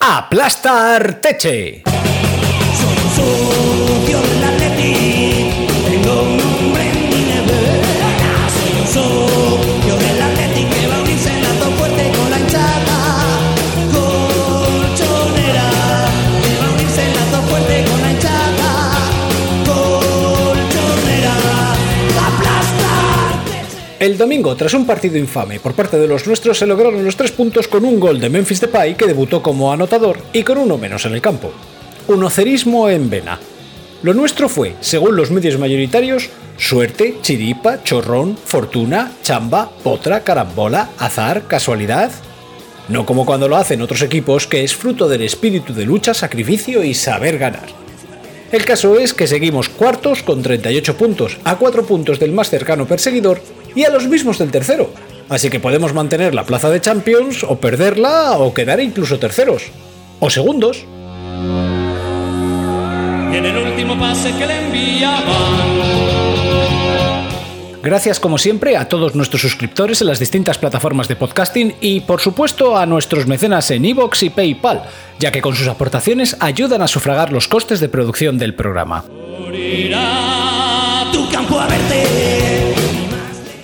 [0.00, 1.82] Aplastar Teche.
[24.08, 27.30] El domingo, tras un partido infame por parte de los nuestros, se lograron los tres
[27.30, 31.04] puntos con un gol de Memphis Depay que debutó como anotador y con uno menos
[31.04, 31.52] en el campo.
[32.06, 33.38] Un ocerismo en vena.
[34.02, 41.42] Lo nuestro fue, según los medios mayoritarios, suerte, chiripa, chorrón, fortuna, chamba, potra, carambola, azar,
[41.46, 42.10] casualidad.
[42.88, 46.82] No como cuando lo hacen otros equipos, que es fruto del espíritu de lucha, sacrificio
[46.82, 47.66] y saber ganar.
[48.52, 52.86] El caso es que seguimos cuartos con 38 puntos, a 4 puntos del más cercano
[52.86, 53.42] perseguidor
[53.74, 54.90] y a los mismos del tercero.
[55.28, 59.64] Así que podemos mantener la plaza de Champions o perderla o quedar incluso terceros.
[60.20, 60.84] O segundos.
[63.32, 65.88] Y en el último pase que le enviaban.
[67.82, 72.20] Gracias como siempre a todos nuestros suscriptores en las distintas plataformas de podcasting y por
[72.20, 74.82] supuesto a nuestros mecenas en iVoox y PayPal,
[75.20, 79.04] ya que con sus aportaciones ayudan a sufragar los costes de producción del programa.
[81.12, 82.67] Tu campo a verte.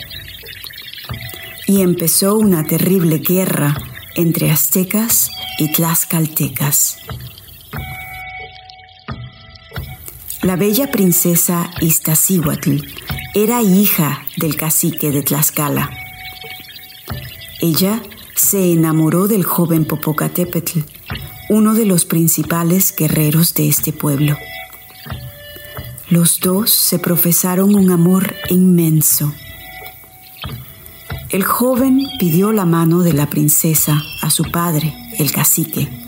[1.66, 3.76] Y empezó una terrible guerra
[4.14, 6.98] entre aztecas y tlaxcaltecas.
[10.42, 12.76] La bella princesa Iztaccíhuatl
[13.34, 15.90] era hija del cacique de Tlaxcala.
[17.60, 18.02] Ella
[18.34, 20.80] se enamoró del joven Popocatépetl,
[21.50, 24.34] uno de los principales guerreros de este pueblo.
[26.08, 29.34] Los dos se profesaron un amor inmenso.
[31.28, 35.99] El joven pidió la mano de la princesa a su padre, el cacique.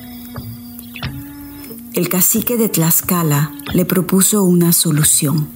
[1.94, 5.46] El cacique de Tlaxcala le propuso una solución.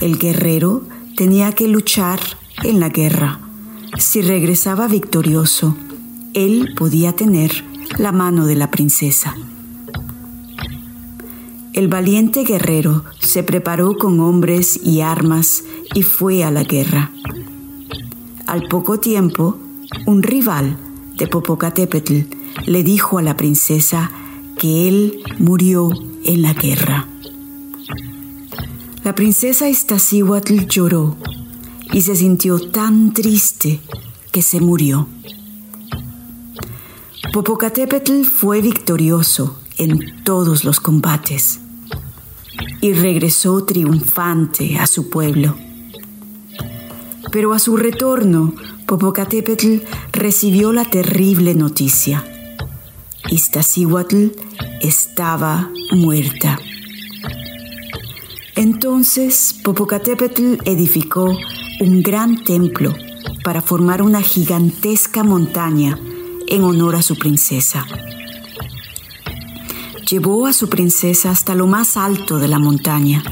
[0.00, 0.84] El guerrero
[1.16, 2.20] tenía que luchar
[2.62, 3.40] en la guerra.
[3.98, 5.76] Si regresaba victorioso,
[6.34, 7.64] él podía tener
[7.98, 9.34] la mano de la princesa.
[11.72, 15.64] El valiente guerrero se preparó con hombres y armas
[15.94, 17.10] y fue a la guerra.
[18.46, 19.58] Al poco tiempo,
[20.06, 20.76] un rival
[21.16, 22.20] de Popocatépetl
[22.66, 24.12] le dijo a la princesa
[24.60, 25.90] que él murió
[26.22, 27.08] en la guerra.
[29.02, 31.16] La princesa Iztaccíhuatl lloró
[31.94, 33.80] y se sintió tan triste
[34.30, 35.08] que se murió.
[37.32, 41.60] Popocatépetl fue victorioso en todos los combates
[42.82, 45.56] y regresó triunfante a su pueblo.
[47.32, 48.54] Pero a su retorno,
[48.86, 49.78] Popocatépetl
[50.12, 52.26] recibió la terrible noticia.
[53.30, 54.49] Iztaccíhuatl
[54.80, 56.58] estaba muerta.
[58.56, 61.36] Entonces Popocatépetl edificó
[61.80, 62.94] un gran templo
[63.44, 65.98] para formar una gigantesca montaña
[66.46, 67.86] en honor a su princesa.
[70.10, 73.22] Llevó a su princesa hasta lo más alto de la montaña.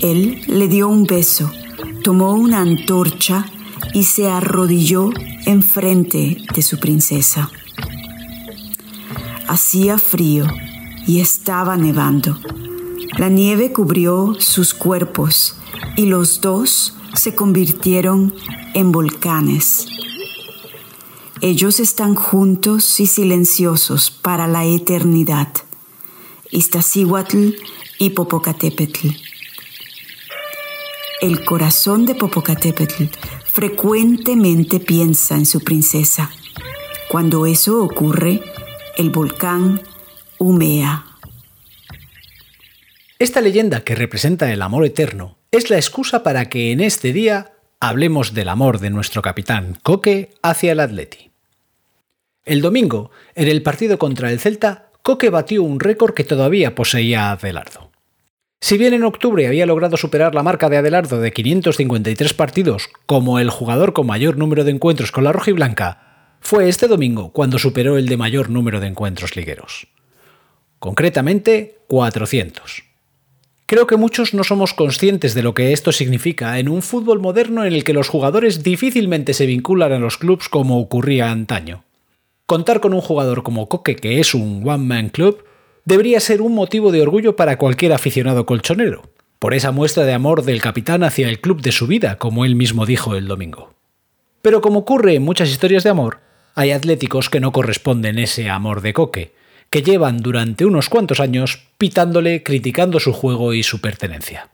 [0.00, 1.50] Él le dio un beso,
[2.04, 3.46] tomó una antorcha
[3.94, 5.10] y se arrodilló
[5.46, 7.50] enfrente de su princesa.
[9.52, 10.46] Hacía frío
[11.06, 12.38] y estaba nevando.
[13.18, 15.56] La nieve cubrió sus cuerpos
[15.94, 18.34] y los dos se convirtieron
[18.72, 19.88] en volcanes.
[21.42, 25.48] Ellos están juntos y silenciosos para la eternidad.
[26.50, 27.50] Iztaccíhuatl
[27.98, 29.08] y Popocatépetl.
[31.20, 33.04] El corazón de Popocatépetl
[33.44, 36.30] frecuentemente piensa en su princesa.
[37.10, 38.42] Cuando eso ocurre,
[38.96, 39.80] el volcán
[40.38, 41.06] humea.
[43.18, 47.52] Esta leyenda que representa el amor eterno es la excusa para que en este día
[47.80, 51.30] hablemos del amor de nuestro capitán Coque hacia el Atleti.
[52.44, 57.30] El domingo, en el partido contra el Celta, Coque batió un récord que todavía poseía
[57.30, 57.90] Adelardo.
[58.60, 63.38] Si bien en octubre había logrado superar la marca de Adelardo de 553 partidos como
[63.38, 66.11] el jugador con mayor número de encuentros con la roja y blanca,
[66.42, 69.86] fue este domingo cuando superó el de mayor número de encuentros ligueros.
[70.78, 72.82] Concretamente, 400.
[73.66, 77.64] Creo que muchos no somos conscientes de lo que esto significa en un fútbol moderno
[77.64, 81.84] en el que los jugadores difícilmente se vinculan a los clubes como ocurría antaño.
[82.44, 85.44] Contar con un jugador como Coque, que es un one-man club,
[85.84, 89.02] debería ser un motivo de orgullo para cualquier aficionado colchonero,
[89.38, 92.56] por esa muestra de amor del capitán hacia el club de su vida, como él
[92.56, 93.72] mismo dijo el domingo.
[94.42, 96.18] Pero como ocurre en muchas historias de amor,
[96.54, 99.32] hay atléticos que no corresponden ese amor de Coque,
[99.70, 104.50] que llevan durante unos cuantos años pitándole, criticando su juego y su pertenencia.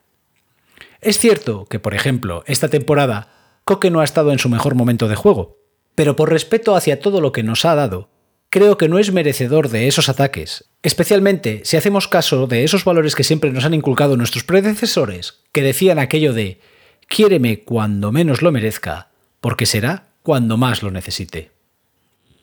[1.00, 3.28] Es cierto que, por ejemplo, esta temporada,
[3.64, 5.58] Coque no ha estado en su mejor momento de juego,
[5.94, 8.10] pero por respeto hacia todo lo que nos ha dado,
[8.50, 13.14] creo que no es merecedor de esos ataques, especialmente si hacemos caso de esos valores
[13.14, 16.60] que siempre nos han inculcado nuestros predecesores, que decían aquello de
[17.08, 19.08] quiéreme cuando menos lo merezca,
[19.40, 21.57] porque será cuando más lo necesite.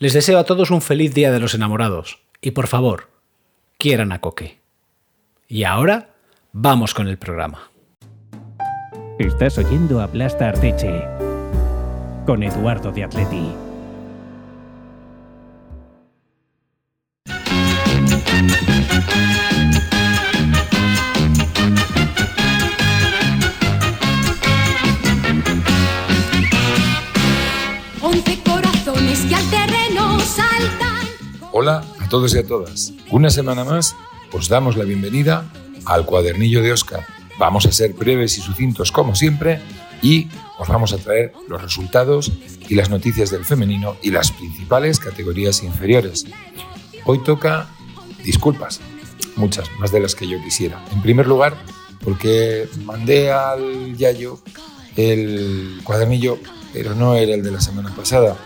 [0.05, 3.09] Les deseo a todos un feliz Día de los Enamorados, y por favor,
[3.79, 4.59] quieran a Coque.
[5.47, 6.11] Y ahora,
[6.51, 7.71] vamos con el programa.
[9.17, 11.01] Estás oyendo a Blasta Arteche
[12.23, 13.64] con Eduardo de Atleti.
[32.05, 32.93] A todos y a todas.
[33.09, 33.95] Una semana más
[34.31, 35.51] os damos la bienvenida
[35.85, 37.03] al cuadernillo de Oscar.
[37.39, 39.59] Vamos a ser breves y sucintos como siempre
[40.03, 40.27] y
[40.59, 42.31] os vamos a traer los resultados
[42.69, 46.25] y las noticias del femenino y las principales categorías inferiores.
[47.05, 47.69] Hoy toca
[48.24, 48.81] disculpas,
[49.35, 50.85] muchas, más de las que yo quisiera.
[50.91, 51.55] En primer lugar,
[52.03, 54.39] porque mandé al Yayo
[54.95, 56.38] el cuadernillo,
[56.71, 58.38] pero no era el de la semana pasada,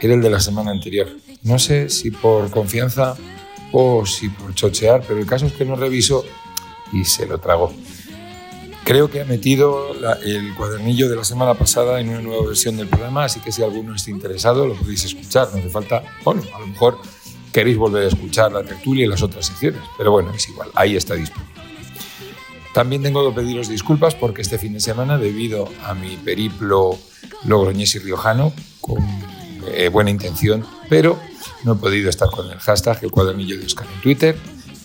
[0.00, 1.08] era el de la semana anterior.
[1.42, 3.16] No sé si por confianza
[3.72, 6.24] o si por chochear, pero el caso es que no revisó
[6.92, 7.72] y se lo tragó.
[8.84, 9.92] Creo que ha metido
[10.24, 13.62] el cuadernillo de la semana pasada en una nueva versión del programa, así que si
[13.62, 15.48] alguno está interesado lo podéis escuchar.
[15.52, 16.98] No hace falta, bueno, a lo mejor
[17.52, 20.96] queréis volver a escuchar la tertulia y las otras secciones, pero bueno, es igual, ahí
[20.96, 21.52] está disponible.
[22.72, 26.98] También tengo que pediros disculpas porque este fin de semana, debido a mi periplo
[27.44, 28.98] logroñés y riojano, con
[29.72, 31.18] eh, buena intención, pero
[31.64, 34.36] no he podido estar con el hashtag el cuadernillo de Oscar en Twitter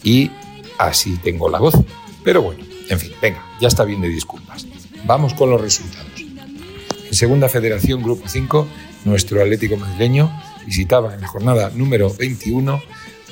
[0.03, 0.31] y
[0.77, 1.75] así tengo la voz.
[2.23, 4.65] Pero bueno, en fin, venga, ya está bien de disculpas.
[5.05, 6.07] Vamos con los resultados.
[6.17, 8.67] En Segunda Federación, Grupo 5,
[9.05, 10.31] nuestro Atlético madrileño
[10.65, 12.81] visitaba en la jornada número 21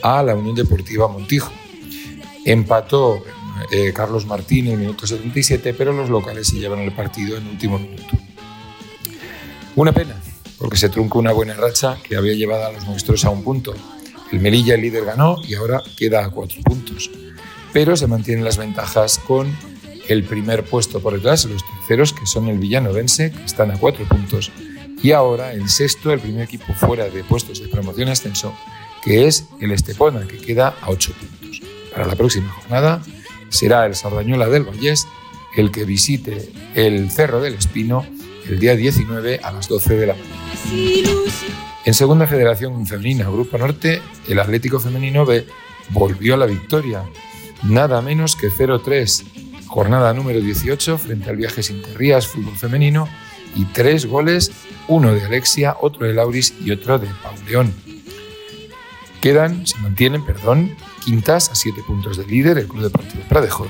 [0.04, 1.52] a la Unión Deportiva Montijo.
[2.46, 3.24] Empató
[3.72, 7.48] eh, Carlos Martín en el minuto 77, pero los locales se llevan el partido en
[7.48, 8.18] último minuto.
[9.76, 10.16] Una pena,
[10.62, 13.74] porque se truncó una buena racha que había llevado a los nuestros a un punto.
[14.32, 17.10] El Melilla, el líder, ganó y ahora queda a cuatro puntos.
[17.74, 19.54] Pero se mantienen las ventajas con
[20.08, 24.06] el primer puesto por detrás, los terceros, que son el Villanovense, que están a cuatro
[24.06, 24.52] puntos,
[25.02, 28.54] y ahora el sexto, el primer equipo fuera de puestos de promoción y ascenso,
[29.04, 31.62] que es el Estepona, que queda a ocho puntos.
[31.92, 33.02] Para la próxima jornada
[33.50, 35.08] será el Sardañola del Vallés
[35.56, 38.06] el que visite el Cerro del Espino
[38.52, 40.36] el día 19 a las 12 de la mañana.
[41.86, 45.46] En Segunda Federación Femenina Grupo Norte, el Atlético Femenino B
[45.90, 47.04] volvió a la victoria,
[47.64, 53.08] nada menos que 0-3, jornada número 18 frente al Viajes Interrías Fútbol Femenino
[53.56, 54.52] y tres goles,
[54.88, 57.74] uno de Alexia, otro de Lauris y otro de Pauleón.
[59.22, 63.70] Quedan, se mantienen, perdón, quintas a siete puntos del líder, el Club Deportivo Pradejón,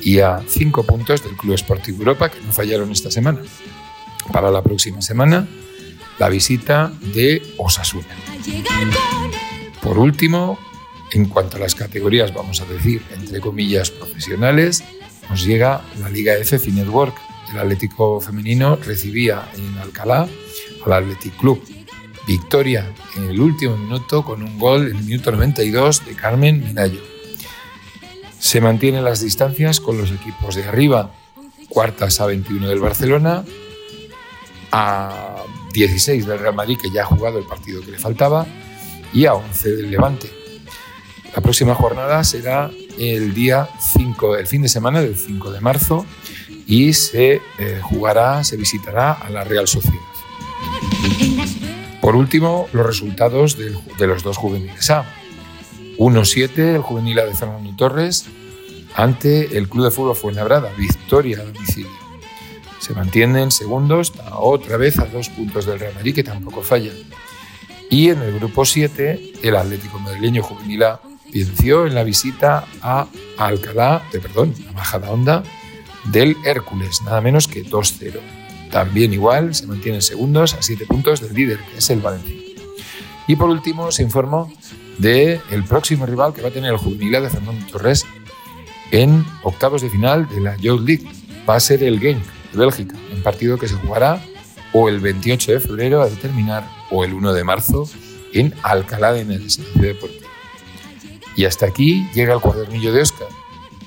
[0.00, 3.40] y a cinco puntos del Club Esportivo Europa, que no fallaron esta semana.
[4.32, 5.46] Para la próxima semana,
[6.18, 8.06] la visita de Osasuna.
[9.82, 10.58] Por último,
[11.12, 14.82] en cuanto a las categorías, vamos a decir, entre comillas, profesionales,
[15.28, 17.16] nos llega la Liga F Network.
[17.52, 20.26] El Atlético Femenino recibía en Alcalá
[20.84, 21.62] al Athletic Club.
[22.26, 27.00] Victoria en el último minuto con un gol en el minuto 92 de Carmen Minayo.
[28.38, 31.12] Se mantienen las distancias con los equipos de arriba.
[31.68, 33.44] Cuartas a 21 del Barcelona,
[34.76, 38.44] a 16 del Real Madrid, que ya ha jugado el partido que le faltaba,
[39.12, 40.28] y a 11 del Levante.
[41.32, 46.04] La próxima jornada será el día 5, el fin de semana del 5 de marzo,
[46.66, 50.00] y se eh, jugará, se visitará a la Real Sociedad.
[52.00, 55.04] Por último, los resultados de los dos juveniles A.
[55.98, 58.26] 1-7 el juvenil A de Fernando Torres
[58.96, 62.03] ante el Club de Fútbol Fuenlabrada, victoria a domicilio.
[62.84, 66.92] Se mantienen segundos, otra vez a dos puntos del Real Madrid, que tampoco falla.
[67.88, 71.00] Y en el grupo 7, el Atlético Madrileño Juvenil A
[71.32, 73.06] venció en la visita a
[73.38, 75.42] Alcalá, de perdón, a Bajada Onda,
[76.12, 78.20] del Hércules, nada menos que 2-0.
[78.70, 82.36] También igual se mantienen segundos a 7 puntos del líder, que es el Valencia.
[83.26, 84.52] Y por último, se informó
[84.98, 88.04] del el próximo rival que va a tener el juvenil de Fernando Torres
[88.90, 91.08] en octavos de final de la Youth League.
[91.48, 94.24] Va a ser el Genk Bélgica, un partido que se jugará
[94.72, 97.88] o el 28 de febrero a determinar o el 1 de marzo
[98.32, 100.28] en Alcalá de Henares, deportiva.
[101.36, 103.28] Y hasta aquí llega el cuadernillo de Oscar.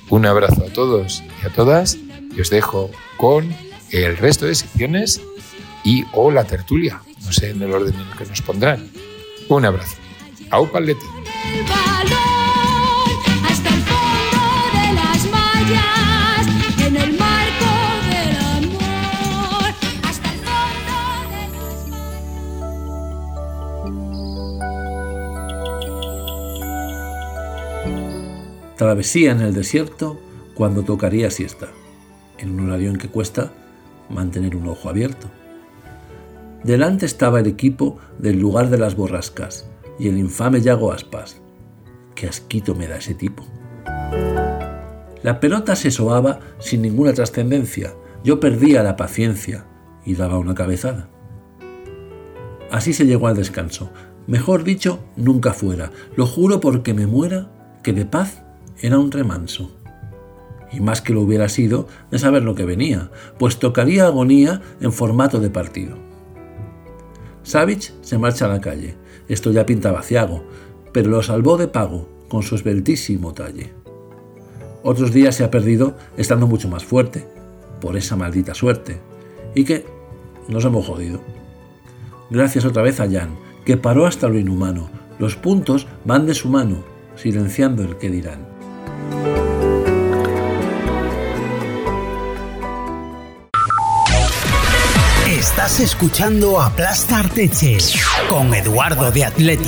[0.08, 1.96] Un abrazo a todos y a todas
[2.34, 3.54] y os dejo con
[3.90, 5.20] el resto de secciones
[5.84, 7.02] y o la tertulia.
[7.24, 8.90] No sé en el orden en el que nos pondrán.
[9.48, 9.96] Un abrazo.
[10.50, 11.06] Au Paletti.
[28.78, 30.20] Travesía en el desierto
[30.54, 31.66] cuando tocaría siesta,
[32.38, 33.50] en un horario en que cuesta
[34.08, 35.26] mantener un ojo abierto.
[36.62, 39.68] Delante estaba el equipo del lugar de las borrascas
[39.98, 41.40] y el infame Yago Aspas.
[42.14, 43.44] Qué asquito me da ese tipo.
[45.24, 47.94] La pelota se soaba sin ninguna trascendencia.
[48.22, 49.64] Yo perdía la paciencia
[50.04, 51.08] y daba una cabezada.
[52.70, 53.90] Así se llegó al descanso.
[54.28, 55.90] Mejor dicho, nunca fuera.
[56.14, 57.50] Lo juro porque me muera
[57.82, 58.44] que de paz
[58.80, 59.70] era un remanso.
[60.72, 64.92] Y más que lo hubiera sido de saber lo que venía, pues tocaría agonía en
[64.92, 65.96] formato de partido.
[67.42, 68.96] Savage se marcha a la calle.
[69.28, 70.44] Esto ya pintaba ciago,
[70.92, 73.72] pero lo salvó de pago con su esbeltísimo talle.
[74.82, 77.26] Otros días se ha perdido estando mucho más fuerte,
[77.80, 79.00] por esa maldita suerte,
[79.54, 79.86] y que
[80.48, 81.20] nos hemos jodido.
[82.30, 84.90] Gracias otra vez a Jan, que paró hasta lo inhumano.
[85.18, 86.84] Los puntos van de su mano,
[87.16, 88.47] silenciando el que dirán.
[95.58, 97.78] Estás escuchando a Plasta Arteche
[98.30, 99.64] con Eduardo de Atleti.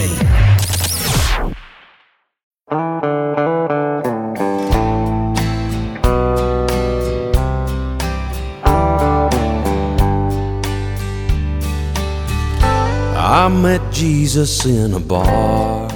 [13.16, 15.88] I met Jesus in a bar.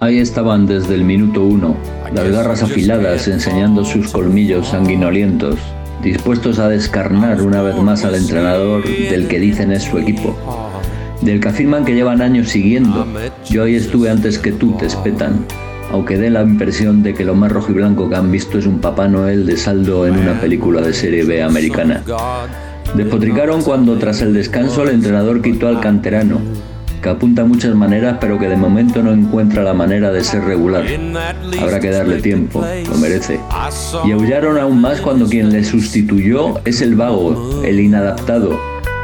[0.00, 1.76] Ahí estaban desde el minuto uno,
[2.14, 5.58] las garras afiladas enseñando sus colmillos sanguinolientos,
[6.02, 10.36] dispuestos a descarnar una vez más al entrenador del que dicen es su equipo,
[11.20, 13.06] del que afirman que llevan años siguiendo.
[13.48, 15.44] Yo ahí estuve antes que tú, te espetan,
[15.90, 18.66] aunque dé la impresión de que lo más rojo y blanco que han visto es
[18.66, 22.02] un Papá Noel de saldo en una película de serie B americana.
[22.94, 26.40] Despotricaron cuando tras el descanso el entrenador quitó al canterano,
[27.02, 30.84] que apunta muchas maneras pero que de momento no encuentra la manera de ser regular.
[31.60, 33.40] Habrá que darle tiempo, lo merece.
[34.04, 38.58] Y aullaron aún más cuando quien le sustituyó es el vago, el inadaptado,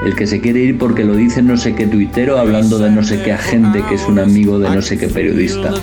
[0.05, 3.03] el que se quiere ir porque lo dice no sé qué tuitero hablando de no
[3.03, 5.75] sé qué agente que es un amigo de no sé qué periodista.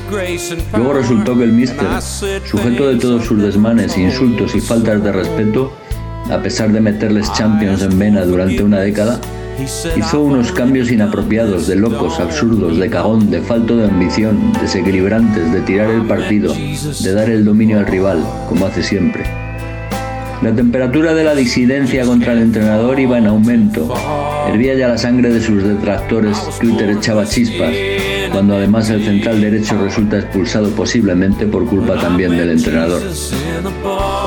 [0.73, 1.85] Luego resultó que el mister,
[2.45, 5.73] sujeto de todos sus desmanes, insultos y faltas de respeto,
[6.31, 9.19] a pesar de meterles champions en vena durante una década,
[9.97, 15.61] hizo unos cambios inapropiados, de locos, absurdos, de cagón, de falto de ambición, desequilibrantes, de
[15.61, 19.23] tirar el partido, de dar el dominio al rival, como hace siempre.
[20.41, 23.93] La temperatura de la disidencia contra el entrenador iba en aumento.
[24.47, 27.71] Hervía ya la sangre de sus detractores, Twitter echaba chispas,
[28.35, 33.01] cuando además el central derecho resulta expulsado posiblemente por culpa también del entrenador.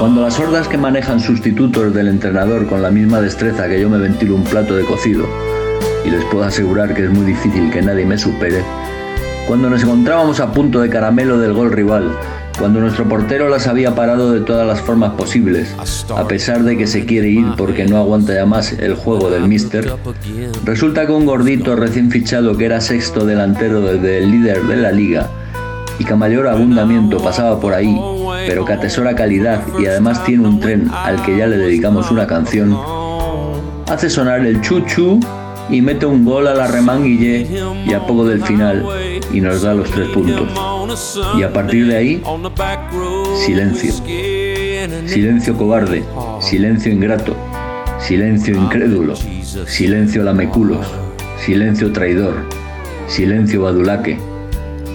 [0.01, 3.99] Cuando las hordas que manejan sustitutos del entrenador con la misma destreza que yo me
[3.99, 5.27] ventilo un plato de cocido,
[6.07, 8.63] y les puedo asegurar que es muy difícil que nadie me supere,
[9.47, 12.11] cuando nos encontrábamos a punto de caramelo del gol rival,
[12.59, 15.75] cuando nuestro portero las había parado de todas las formas posibles,
[16.15, 19.47] a pesar de que se quiere ir porque no aguanta ya más el juego del
[19.49, 19.93] Mister,
[20.65, 25.31] resulta que un gordito recién fichado que era sexto delantero del líder de la liga
[25.99, 27.97] y que a mayor abundamiento pasaba por ahí,
[28.47, 32.27] pero que atesora calidad y además tiene un tren al que ya le dedicamos una
[32.27, 32.77] canción,
[33.89, 35.21] hace sonar el chuchu
[35.71, 37.47] y mete un gol a la remanguille
[37.87, 38.85] y a poco del final
[39.33, 40.49] y nos da los tres puntos.
[41.37, 42.23] Y a partir de ahí,
[43.45, 43.93] silencio.
[45.07, 46.05] Silencio cobarde,
[46.41, 47.37] silencio ingrato,
[47.99, 49.15] silencio incrédulo,
[49.67, 50.87] silencio lameculos,
[51.45, 52.37] silencio traidor,
[53.09, 54.19] silencio badulaque,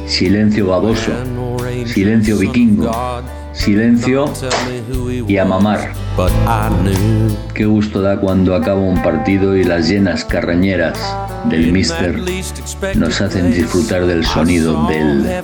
[0.07, 1.11] silencio baboso,
[1.85, 2.91] silencio vikingo,
[3.51, 4.31] silencio
[5.27, 5.93] y a mamar.
[7.53, 10.97] Qué gusto da cuando acaba un partido y las llenas carrañeras
[11.49, 12.19] del Mister
[12.95, 15.43] nos hacen disfrutar del sonido del...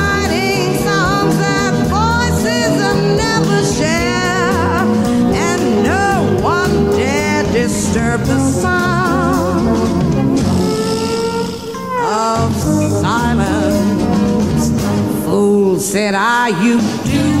[7.71, 9.65] disturb the sound
[12.03, 12.53] of
[13.01, 14.71] silence.
[15.23, 17.40] Fool, said I, you do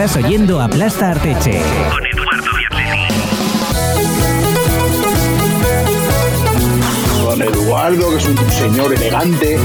[0.00, 1.60] Estás oyendo Aplasta Arteche.
[1.90, 2.50] Con Eduardo
[7.24, 9.58] Don Eduardo, que es un señor elegante.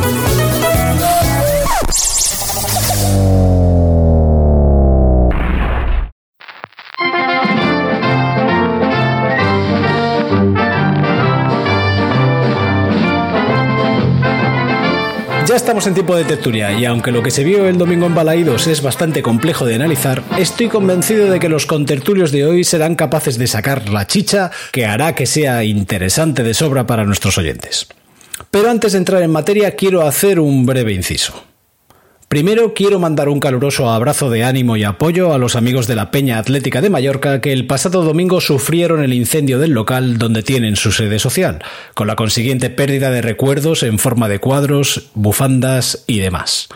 [15.74, 18.68] Estamos en tiempo de tertulia y aunque lo que se vio el domingo en Balaídos
[18.68, 23.40] es bastante complejo de analizar, estoy convencido de que los contertulios de hoy serán capaces
[23.40, 27.88] de sacar la chicha que hará que sea interesante de sobra para nuestros oyentes.
[28.52, 31.44] Pero antes de entrar en materia quiero hacer un breve inciso.
[32.34, 36.10] Primero quiero mandar un caluroso abrazo de ánimo y apoyo a los amigos de la
[36.10, 40.76] Peña Atlética de Mallorca que el pasado domingo sufrieron el incendio del local donde tienen
[40.76, 46.22] su sede social, con la consiguiente pérdida de recuerdos en forma de cuadros, bufandas y
[46.22, 46.70] demás.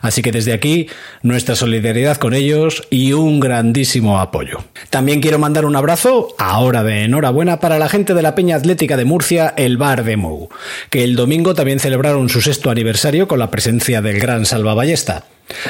[0.00, 0.88] Así que desde aquí,
[1.22, 4.64] nuestra solidaridad con ellos y un grandísimo apoyo.
[4.88, 8.96] También quiero mandar un abrazo, ahora de enhorabuena, para la gente de la Peña Atlética
[8.96, 10.48] de Murcia, el Bar de Mou,
[10.88, 15.24] que el domingo también celebraron su sexto aniversario con la presencia del gran Salva Ballesta.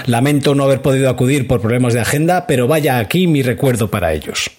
[0.06, 4.12] Lamento no haber podido acudir por problemas de agenda, pero vaya aquí mi recuerdo para
[4.12, 4.50] ellos.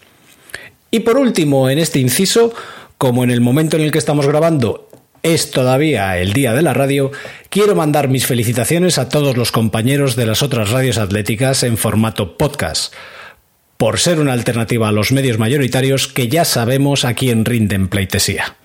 [0.89, 2.53] Y por último, en este inciso,
[2.97, 4.90] como en el momento en el que estamos grabando
[5.23, 7.11] es todavía el día de la radio,
[7.49, 12.37] quiero mandar mis felicitaciones a todos los compañeros de las otras radios atléticas en formato
[12.37, 12.93] podcast,
[13.77, 18.55] por ser una alternativa a los medios mayoritarios que ya sabemos a quién rinden pleitesía.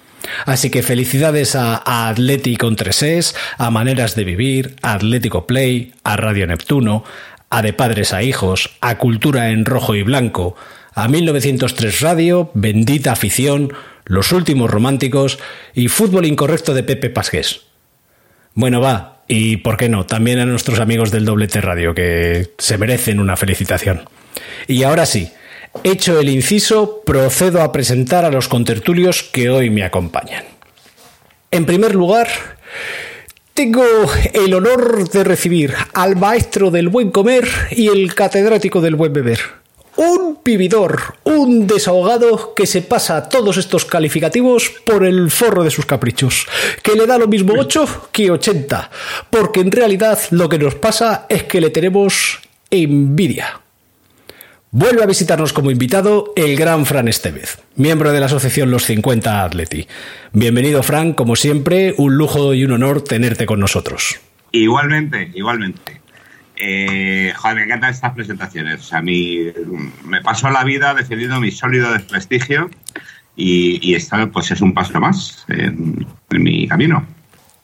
[0.44, 5.92] Así que felicidades a, a Atleti con 3 a Maneras de Vivir, a Atlético Play,
[6.04, 7.04] a Radio Neptuno,
[7.50, 10.56] a De Padres a Hijos, a Cultura en Rojo y Blanco,
[10.94, 13.72] a 1903 Radio, Bendita Afición,
[14.06, 15.38] Los Últimos Románticos
[15.74, 17.62] y Fútbol Incorrecto de Pepe Pasqués.
[18.54, 22.78] Bueno, va, y por qué no, también a nuestros amigos del Doblete Radio, que se
[22.78, 24.08] merecen una felicitación.
[24.68, 25.30] Y ahora sí,
[25.82, 30.44] hecho el inciso, procedo a presentar a los contertulios que hoy me acompañan.
[31.50, 32.28] En primer lugar,
[33.54, 33.84] tengo
[34.32, 39.40] el honor de recibir al maestro del buen comer y el catedrático del buen beber.
[39.96, 45.86] Un vividor, un desahogado que se pasa todos estos calificativos por el forro de sus
[45.86, 46.46] caprichos,
[46.82, 48.90] que le da lo mismo 8 que 80,
[49.30, 53.60] porque en realidad lo que nos pasa es que le tenemos envidia.
[54.70, 59.44] Vuelve a visitarnos como invitado el gran Fran Estevez, miembro de la asociación Los 50
[59.44, 59.88] Atleti.
[60.32, 64.20] Bienvenido, Fran, como siempre, un lujo y un honor tenerte con nosotros.
[64.52, 66.00] Igualmente, igualmente.
[66.56, 68.80] Eh, joder, me encantan estas presentaciones.
[68.80, 69.38] O sea, a mí
[70.04, 72.70] me paso la vida defendiendo mi sólido desprestigio
[73.36, 73.98] y, y
[74.32, 77.06] pues es un paso más en, en mi camino.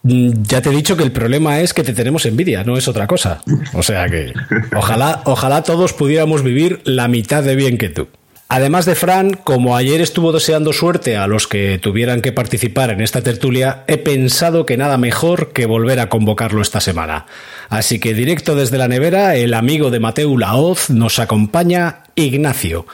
[0.03, 2.87] Mm, Ya te he dicho que el problema es que te tenemos envidia, no es
[2.89, 3.43] otra cosa.
[3.73, 4.33] O sea que
[4.75, 8.09] ojalá, ojalá todos pudiéramos vivir la mitad de bien que tú.
[8.55, 13.01] Además de Fran, como ayer estuvo deseando suerte a los que tuvieran que participar en
[13.01, 17.25] esta tertulia, he pensado que nada mejor que volver a convocarlo esta semana.
[17.71, 22.85] Así que directo desde la nevera, el amigo de Mateu Laoz nos acompaña Ignacio.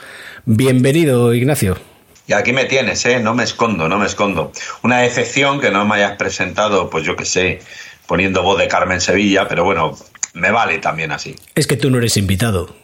[0.45, 1.77] Bienvenido, Ignacio.
[2.25, 3.19] Y aquí me tienes, ¿eh?
[3.19, 4.53] No me escondo, no me escondo.
[4.83, 7.59] Una decepción que no me hayas presentado, pues yo qué sé,
[8.07, 9.97] poniendo voz de Carmen Sevilla, pero bueno,
[10.31, 11.35] me vale también así.
[11.53, 12.78] Es que tú no eres invitado.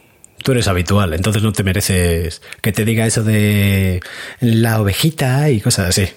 [0.46, 4.00] Tú eres habitual, entonces no te mereces que te diga eso de
[4.38, 6.08] la ovejita y cosas así.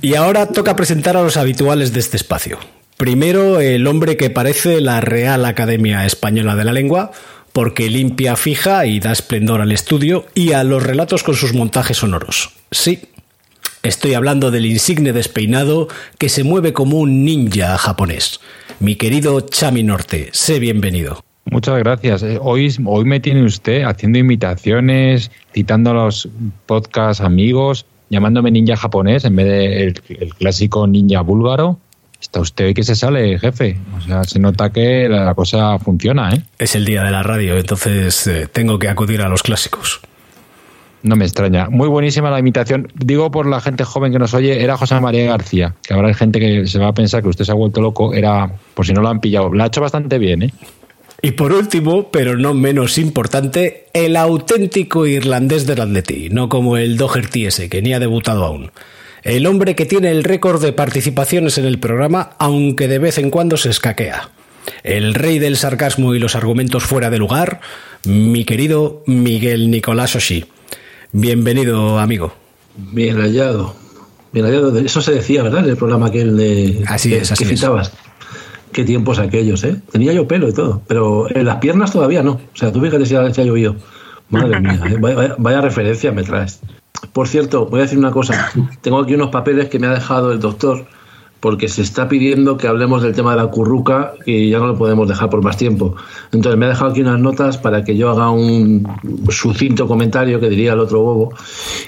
[0.00, 2.58] Y ahora toca presentar a los habituales de este espacio.
[2.96, 7.12] Primero, el hombre que parece la Real Academia Española de la Lengua,
[7.52, 11.98] porque limpia, fija y da esplendor al estudio y a los relatos con sus montajes
[11.98, 12.54] sonoros.
[12.70, 13.02] Sí,
[13.82, 18.40] Estoy hablando del insigne despeinado que se mueve como un ninja japonés.
[18.78, 21.24] Mi querido Chami Norte, sé bienvenido.
[21.44, 22.22] Muchas gracias.
[22.22, 26.28] Eh, Hoy, hoy me tiene usted haciendo invitaciones, citando a los
[26.66, 31.78] podcast amigos, llamándome ninja japonés en vez de el, el clásico ninja búlgaro.
[32.20, 33.78] Está usted hoy que se sale, jefe.
[33.96, 36.42] O sea, se nota que la cosa funciona, ¿eh?
[36.58, 40.00] Es el día de la radio, entonces eh, tengo que acudir a los clásicos.
[41.02, 41.70] No me extraña.
[41.70, 42.88] Muy buenísima la imitación.
[42.94, 45.74] Digo por la gente joven que nos oye, era José María García.
[45.82, 48.12] Que habrá gente que se va a pensar que usted se ha vuelto loco.
[48.12, 49.50] Era, por si no lo han pillado.
[49.54, 50.52] La ha hecho bastante bien, ¿eh?
[51.22, 56.96] Y por último, pero no menos importante, el auténtico irlandés del Atleti, no como el
[56.96, 58.70] Doherty ese, que ni ha debutado aún.
[59.22, 63.30] El hombre que tiene el récord de participaciones en el programa, aunque de vez en
[63.30, 64.30] cuando se escaquea.
[64.82, 67.60] El rey del sarcasmo y los argumentos fuera de lugar,
[68.04, 70.46] mi querido Miguel Nicolás Oshí.
[71.12, 72.32] Bienvenido, amigo.
[72.76, 73.74] Bien hallado.
[74.32, 74.78] Bien hallado.
[74.78, 75.64] Eso se decía, ¿verdad?
[75.64, 77.60] En el programa aquel de Así que, es, así que es.
[77.60, 77.92] citabas.
[78.72, 79.76] Qué tiempos aquellos, ¿eh?
[79.90, 82.32] Tenía yo pelo y todo, pero en las piernas todavía no.
[82.32, 83.76] O sea, tú fíjate si ha, si ha llovido.
[84.28, 84.96] Madre mía, ¿eh?
[85.00, 86.60] vaya, vaya- referencia me traes.
[87.12, 88.50] Por cierto, voy a decir una cosa.
[88.80, 90.86] Tengo aquí unos papeles que me ha dejado el doctor
[91.40, 94.76] porque se está pidiendo que hablemos del tema de la curruca y ya no lo
[94.78, 95.96] podemos dejar por más tiempo.
[96.32, 98.86] Entonces me ha dejado aquí unas notas para que yo haga un
[99.30, 101.32] sucinto comentario que diría el otro bobo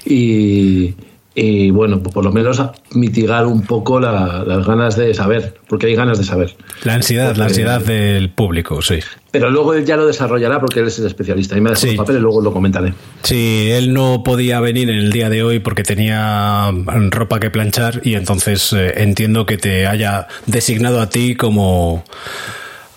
[0.07, 0.95] y,
[1.35, 5.87] y, bueno, pues por lo menos mitigar un poco la- las ganas de saber, porque
[5.87, 6.55] hay ganas de saber.
[6.85, 8.99] La ansiedad, la ansiedad del público, sí.
[9.31, 11.57] Pero luego él ya lo desarrollará porque él es el especialista.
[11.57, 12.93] Y me ha dejado los papeles, luego lo comentaré.
[13.23, 16.71] Sí, él no podía venir en el día de hoy porque tenía
[17.11, 22.05] ropa que planchar y entonces eh, entiendo que te haya designado a ti como,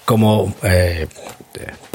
[0.04, 1.08] como, eh,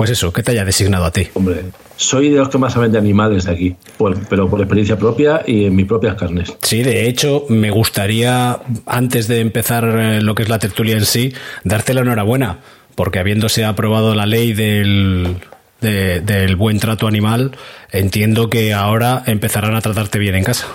[0.00, 1.28] pues eso, que te haya designado a ti.
[1.34, 1.62] Hombre,
[1.94, 5.42] soy de los que más saben de animales de aquí, por- pero por experiencia propia
[5.46, 6.54] y en mis propias carnes.
[6.62, 11.04] Sí, de hecho, me gustaría, antes de empezar eh, lo que es la tertulia en
[11.04, 11.34] sí,
[11.64, 12.60] darte la enhorabuena,
[12.94, 15.36] porque habiéndose aprobado la ley del,
[15.82, 17.50] de- del buen trato animal,
[17.92, 20.66] entiendo que ahora empezarán a tratarte bien en casa.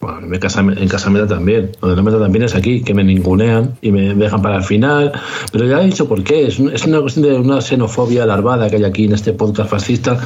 [0.00, 1.72] Bueno, en casa, en casa me da también.
[1.80, 4.62] Donde no me da también es aquí, que me ningunean y me dejan para el
[4.62, 5.12] final.
[5.52, 6.46] Pero ya he dicho por qué.
[6.46, 10.18] Es, es una cuestión de una xenofobia larvada que hay aquí en este podcast fascista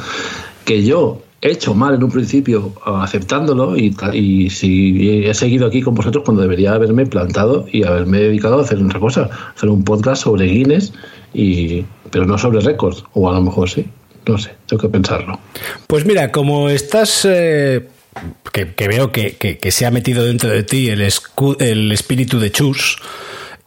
[0.65, 5.81] que yo he hecho mal en un principio aceptándolo y, y si he seguido aquí
[5.81, 9.83] con vosotros cuando debería haberme plantado y haberme dedicado a hacer otra cosa, hacer un
[9.83, 10.93] podcast sobre Guinness,
[11.33, 13.85] y, pero no sobre récords, o a lo mejor sí,
[14.25, 15.37] no sé, tengo que pensarlo.
[15.85, 17.89] Pues mira, como estás, eh,
[18.51, 22.51] que, veo que, que- se ha metido dentro de ti el, escu- el espíritu de
[22.51, 22.97] Chus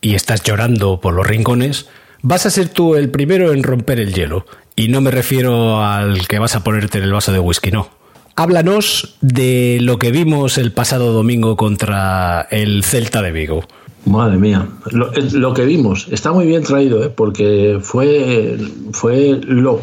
[0.01, 1.89] y estás llorando por los rincones,
[2.23, 4.47] vas a ser tú el primero en romper el hielo.
[4.77, 7.89] Y no me refiero al que vas a ponerte en el vaso de whisky, no.
[8.37, 13.65] Háblanos de lo que vimos el pasado domingo contra el Celta de Vigo.
[14.05, 17.09] Madre mía, lo que vimos está muy bien traído, ¿eh?
[17.09, 18.57] porque fue,
[18.93, 19.81] fue lo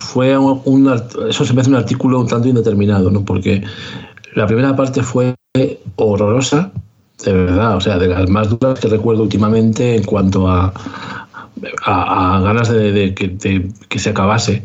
[0.00, 3.24] fue un, un eso se me hace un artículo un tanto indeterminado, ¿no?
[3.24, 3.62] Porque
[4.34, 5.34] la primera parte fue
[5.96, 6.72] horrorosa,
[7.24, 10.72] de verdad, o sea, de las más duras que recuerdo últimamente en cuanto a,
[11.84, 14.64] a, ganas de, de que, de que se acabase,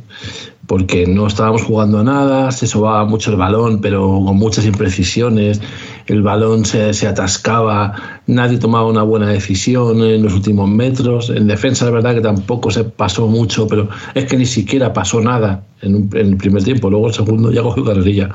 [0.70, 5.60] porque no estábamos jugando a nada, se sobaba mucho el balón, pero con muchas imprecisiones,
[6.06, 11.48] el balón se, se atascaba, nadie tomaba una buena decisión en los últimos metros, en
[11.48, 15.64] defensa la verdad que tampoco se pasó mucho, pero es que ni siquiera pasó nada
[15.82, 18.30] en, el primer tiempo, luego el segundo ya cogió carrerilla.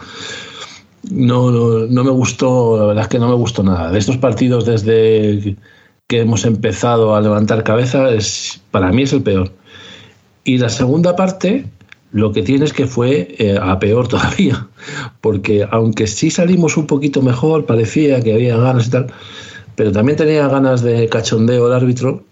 [1.13, 3.93] No, no, no me gustó, la verdad es que no me gustó nada.
[3.93, 5.55] De estos partidos desde
[6.09, 9.53] que hemos empezado a levantar cabeza, es, para mí es el peor.
[10.43, 11.67] Y la segunda parte,
[12.15, 14.69] lo que tiene es que fue eh, a peor todavía,
[15.21, 19.07] porque aunque sí salimos un poquito mejor, parecía que había ganas y tal,
[19.75, 22.23] pero también tenía ganas de cachondeo el árbitro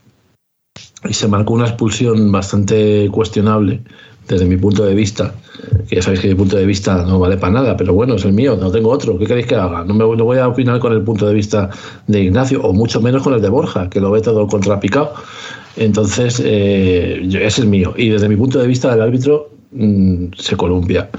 [1.08, 3.82] y se marcó una expulsión bastante cuestionable
[4.28, 5.34] desde mi punto de vista,
[5.88, 8.24] que ya sabéis que mi punto de vista no vale para nada, pero bueno, es
[8.24, 9.82] el mío, no tengo otro, ¿qué queréis que haga?
[9.82, 11.70] No, me, voy a opinar con el punto de vista
[12.06, 15.12] de Ignacio, o mucho menos con el de Borja, que lo ve todo contrapicado.
[15.74, 17.94] Entonces, eh, es el mío.
[17.96, 21.10] Y desde mi punto de vista, el árbitro mm, se columpia.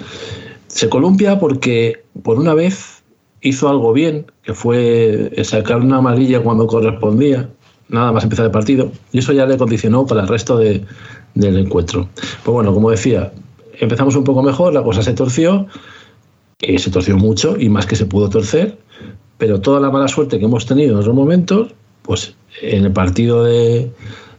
[0.68, 3.04] Se columpia porque, por una vez,
[3.42, 7.50] hizo algo bien, que fue sacar una amarilla cuando correspondía,
[7.90, 10.84] nada más empezar el partido, y eso ya le condicionó para el resto de-
[11.36, 12.08] del encuentro.
[12.44, 13.32] Pues bueno, como decía,
[13.80, 15.68] empezamos un poco mejor, la cosa se torció,
[16.60, 18.78] y se torció mucho, y más que se pudo torcer,
[19.38, 23.44] pero toda la mala suerte que hemos tenido en otros momentos, pues en el partido
[23.44, 23.92] de,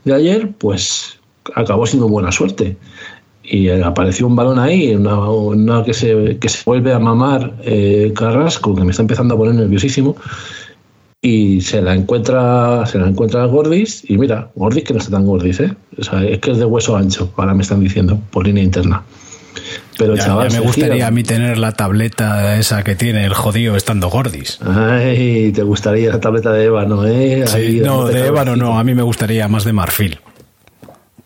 [0.04, 1.18] de ayer, pues
[1.54, 2.76] acabó siendo buena suerte.
[3.44, 8.12] Y apareció un balón ahí, una, una que, se, que se vuelve a mamar eh,
[8.16, 10.16] Carrasco, que me está empezando a poner nerviosísimo,
[11.20, 15.26] y se la encuentra se la encuentra Gordis, y mira, Gordis que no está tan
[15.26, 15.72] Gordis, ¿eh?
[15.98, 19.02] O sea, es que es de hueso ancho, ahora me están diciendo, por línea interna.
[19.96, 21.06] Pero Ya- chaval, ya me gustaría gira.
[21.06, 24.58] a mí tener la tableta esa que tiene el jodido estando gordis.
[24.60, 27.44] Ay, te gustaría la tableta de ébano, ¿eh?
[27.46, 30.18] Sí, no, de ébano no, a mí me gustaría más de marfil.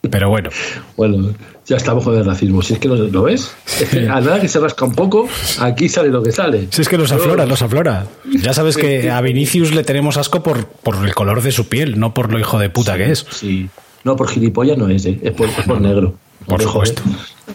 [0.02, 0.50] Pero bueno.
[0.96, 1.34] Bueno,
[1.66, 2.62] ya estamos con el racismo.
[2.62, 5.28] Si es que lo, ¿lo ves, es que a nada que se rasca un poco,
[5.60, 6.68] aquí sale lo que sale.
[6.70, 8.06] Si es que los aflora, los aflora.
[8.24, 11.98] Ya sabes que a Vinicius le tenemos asco por, por el color de su piel,
[11.98, 13.26] no por lo hijo de puta que es.
[13.30, 13.68] Sí.
[14.04, 15.18] No, por gilipollas no es, ¿eh?
[15.22, 16.14] es, por, es por negro.
[16.46, 17.02] Por Ojo, supuesto.
[17.02, 17.52] ¿eh?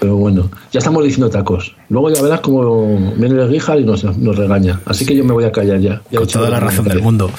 [0.00, 1.76] Pero bueno, ya estamos diciendo tacos.
[1.88, 4.80] Luego ya verás cómo viene el Guijar y nos, nos regaña.
[4.84, 6.02] Así que yo me voy a callar ya.
[6.12, 7.30] Con toda la razón del mundo.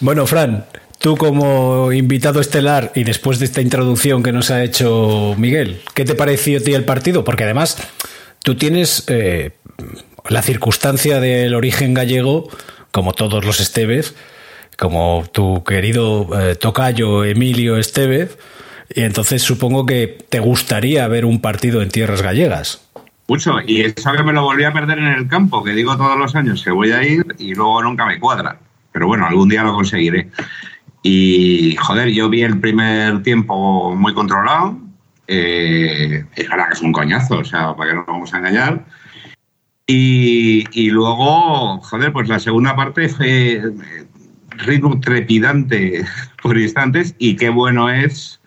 [0.00, 0.64] Bueno, Fran,
[1.00, 6.04] tú como invitado estelar y después de esta introducción que nos ha hecho Miguel, ¿qué
[6.04, 7.24] te pareció a ti el partido?
[7.24, 7.78] Porque además
[8.44, 9.52] tú tienes eh,
[10.28, 12.48] la circunstancia del origen gallego,
[12.92, 14.14] como todos los Estevez,
[14.78, 18.38] como tu querido eh, tocayo Emilio Estevez,
[18.94, 22.86] y entonces supongo que te gustaría ver un partido en tierras gallegas.
[23.26, 26.18] Mucho, y eso que me lo volví a perder en el campo, que digo todos
[26.18, 28.58] los años que voy a ir y luego nunca me cuadra.
[28.92, 30.28] Pero bueno, algún día lo conseguiré.
[31.02, 34.78] Y joder, yo vi el primer tiempo muy controlado.
[35.26, 38.38] Eh, es verdad que es un coñazo, o sea, para que no nos vamos a
[38.38, 38.84] engañar.
[39.86, 43.62] Y, y luego, joder, pues la segunda parte fue eh,
[44.50, 46.04] ritmo trepidante
[46.42, 48.40] por instantes y qué bueno es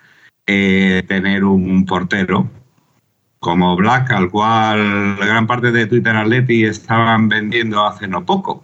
[0.47, 2.49] eh, tener un portero
[3.39, 8.63] como Black, al cual gran parte de Twitter Atleti estaban vendiendo hace no poco,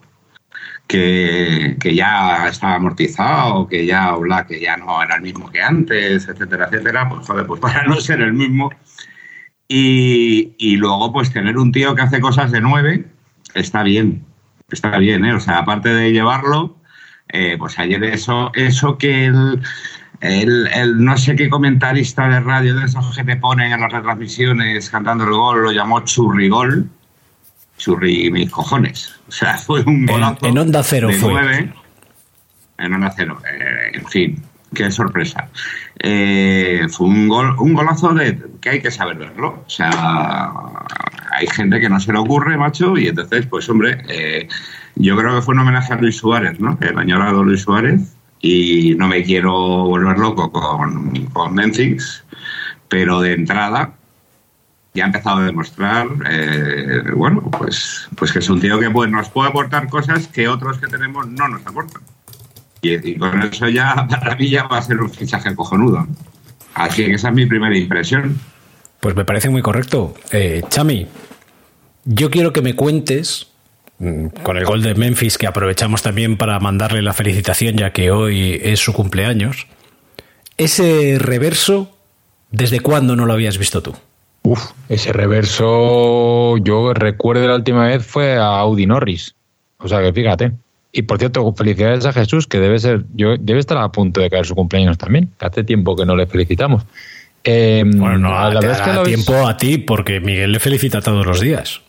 [0.90, 5.62] que, que ya estaba amortizado, que ya Black que ya no era el mismo que
[5.62, 8.72] antes, etcétera, etcétera, pues joder, pues para no ser el mismo.
[9.68, 13.06] Y, y luego, pues tener un tío que hace cosas de nueve,
[13.54, 14.26] está bien,
[14.72, 15.36] está bien, ¿eh?
[15.36, 16.76] O sea, aparte de llevarlo,
[17.28, 19.62] eh, pues ayer eso, eso que el,
[20.22, 23.92] el, el no sé qué comentarista de radio de esos que te ponen en las
[23.92, 26.90] retransmisiones cantando el gol lo llamó churrigol.
[27.80, 29.12] Churri mis cojones.
[29.28, 30.46] O sea, fue un golazo.
[30.46, 31.72] en Onda Cero fue.
[32.78, 33.42] En Onda Cero.
[33.52, 34.44] Eh, en fin,
[34.76, 35.50] qué sorpresa.
[35.98, 39.64] Eh, fue un, gol, un golazo de que hay que saber verlo.
[39.66, 39.92] O sea,
[41.32, 44.48] hay gente que no se le ocurre, macho, y entonces, pues hombre, eh,
[44.96, 46.78] yo creo que fue un homenaje a Luis Suárez, ¿no?
[46.82, 52.24] El añorado Luis Suárez, y no me quiero volver loco con, con Memphis,
[52.88, 53.99] pero de entrada
[55.00, 59.10] ya ha empezado a demostrar, eh, bueno, pues, pues que es un tío que pues,
[59.10, 62.02] nos puede aportar cosas que otros que tenemos no nos aportan.
[62.82, 66.08] Y, y con eso ya, para mí ya va a ser un fichaje cojonudo.
[66.74, 68.40] Así que esa es mi primera impresión.
[69.00, 70.14] Pues me parece muy correcto.
[70.32, 71.08] Eh, Chami,
[72.06, 73.48] yo quiero que me cuentes,
[74.00, 78.12] mm, con el gol de Memphis, que aprovechamos también para mandarle la felicitación, ya que
[78.12, 79.68] hoy es su cumpleaños,
[80.58, 81.96] ese reverso,
[82.52, 83.96] ¿desde cuándo no lo habías visto tú?
[84.52, 89.36] Uf, ese reverso, yo recuerdo la última vez fue a Audi Norris.
[89.78, 90.52] O sea que fíjate.
[90.92, 94.30] Y por cierto, felicidades a Jesús, que debe ser, yo, debe estar a punto de
[94.32, 96.84] caer su cumpleaños también, que hace tiempo que no le felicitamos.
[97.44, 101.00] Eh, Bueno, no, la verdad es que lo- tiempo a ti, porque Miguel le felicita
[101.00, 101.82] todos los días.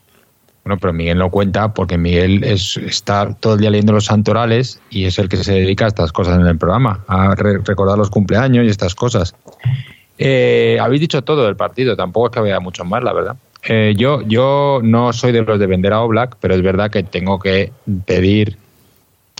[0.62, 4.83] Bueno, pero Miguel no cuenta porque Miguel es, está todo el día leyendo los santorales
[4.90, 7.96] y es el que se dedica a estas cosas en el programa, a re- recordar
[7.96, 9.35] los cumpleaños y estas cosas.
[10.22, 13.37] Eh, habéis dicho todo del partido, tampoco es que había mucho más, la verdad.
[13.66, 17.02] Eh, yo, yo no soy de los de vender a Oblak, pero es verdad que
[17.02, 17.72] tengo que
[18.04, 18.56] pedir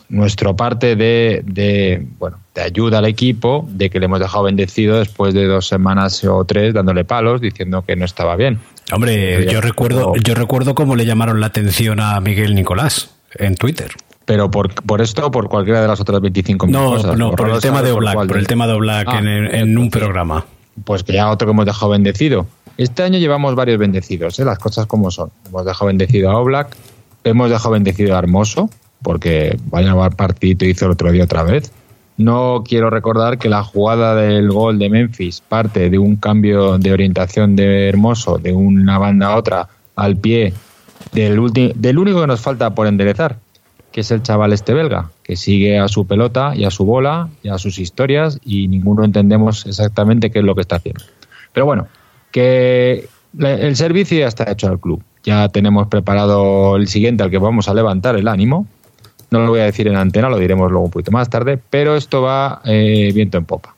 [0.09, 4.99] nuestra parte de, de, bueno, de ayuda al equipo, de que le hemos dejado bendecido
[4.99, 8.59] después de dos semanas o tres dándole palos, diciendo que no estaba bien.
[8.93, 13.93] Hombre, yo recuerdo, yo recuerdo cómo le llamaron la atención a Miguel Nicolás en Twitter.
[14.25, 17.16] Pero por, por esto o por cualquiera de las otras 25 No, cosas.
[17.16, 18.73] no, por el Borrado tema sabe de por Oblak, cuál por de- el tema de
[18.73, 20.45] Oblak en, en un programa.
[20.85, 22.47] Pues que ya otro que hemos dejado bendecido.
[22.77, 24.45] Este año llevamos varios bendecidos, ¿eh?
[24.45, 25.31] las cosas como son.
[25.47, 26.77] Hemos dejado bendecido a Oblak,
[27.25, 28.71] hemos dejado bendecido a Hermoso,
[29.03, 31.73] porque vaya partidito hizo el otro día otra vez.
[32.16, 36.93] No quiero recordar que la jugada del gol de Memphis parte de un cambio de
[36.93, 40.53] orientación de Hermoso, de una banda a otra, al pie
[41.12, 43.39] del, del único que nos falta por enderezar,
[43.93, 47.28] que es el chaval este belga, que sigue a su pelota y a su bola
[47.43, 51.05] y a sus historias y ninguno entendemos exactamente qué es lo que está haciendo.
[51.53, 51.88] Pero bueno,
[52.30, 55.03] que el servicio ya está hecho al club.
[55.22, 58.66] Ya tenemos preparado el siguiente al que vamos a levantar el ánimo.
[59.30, 61.97] No lo voy a decir en antena, lo diremos luego un poquito más tarde, pero
[61.97, 63.74] esto va eh, viento en popa.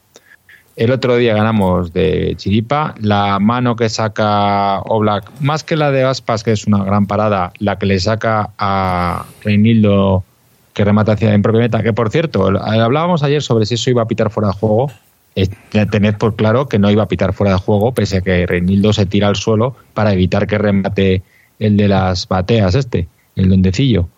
[0.75, 2.95] El otro día ganamos de Chiripa.
[3.01, 7.53] La mano que saca Oblak, más que la de Aspas, que es una gran parada,
[7.59, 10.25] la que le saca a Reinildo,
[10.73, 11.83] que remata hacia en propia meta.
[11.83, 14.91] Que por cierto, hablábamos ayer sobre si eso iba a pitar fuera de juego.
[15.35, 15.49] Eh,
[15.91, 18.93] tened por claro que no iba a pitar fuera de juego, pese a que Reinildo
[18.93, 21.23] se tira al suelo para evitar que remate
[21.59, 24.09] el de las bateas, este, el dondecillo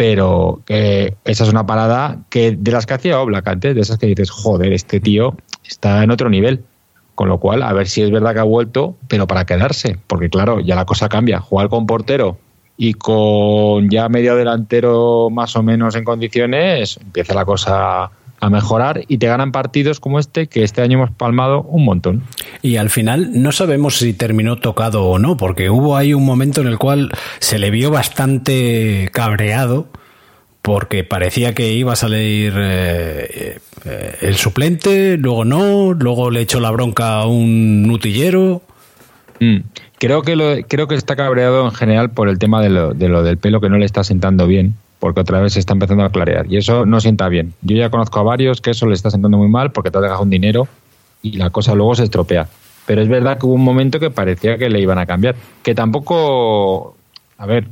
[0.00, 3.98] pero eh, esa es una parada que de las que hacía Oblak antes, de esas
[3.98, 5.36] que dices, joder, este tío
[5.70, 6.64] está en otro nivel.
[7.14, 10.30] Con lo cual, a ver si es verdad que ha vuelto, pero para quedarse, porque
[10.30, 11.40] claro, ya la cosa cambia.
[11.40, 12.38] Jugar con portero
[12.78, 18.10] y con ya medio delantero más o menos en condiciones, empieza la cosa
[18.40, 22.22] a mejorar y te ganan partidos como este que este año hemos palmado un montón.
[22.62, 26.62] Y al final no sabemos si terminó tocado o no, porque hubo ahí un momento
[26.62, 29.88] en el cual se le vio bastante cabreado
[30.62, 36.60] porque parecía que iba a salir eh, eh, el suplente, luego no, luego le echó
[36.60, 38.62] la bronca a un nutillero.
[39.40, 39.58] Mm.
[39.98, 43.22] Creo que creo que está cabreado en general por el tema de lo, de lo
[43.22, 46.10] del pelo que no le está sentando bien porque otra vez se está empezando a
[46.10, 47.54] clarear y eso no sienta bien.
[47.62, 50.02] Yo ya conozco a varios que eso le está sentando muy mal porque te ha
[50.02, 50.68] dejado un dinero
[51.22, 52.48] y la cosa luego se estropea.
[52.86, 55.36] Pero es verdad que hubo un momento que parecía que le iban a cambiar.
[55.62, 56.96] Que tampoco,
[57.38, 57.66] a ver,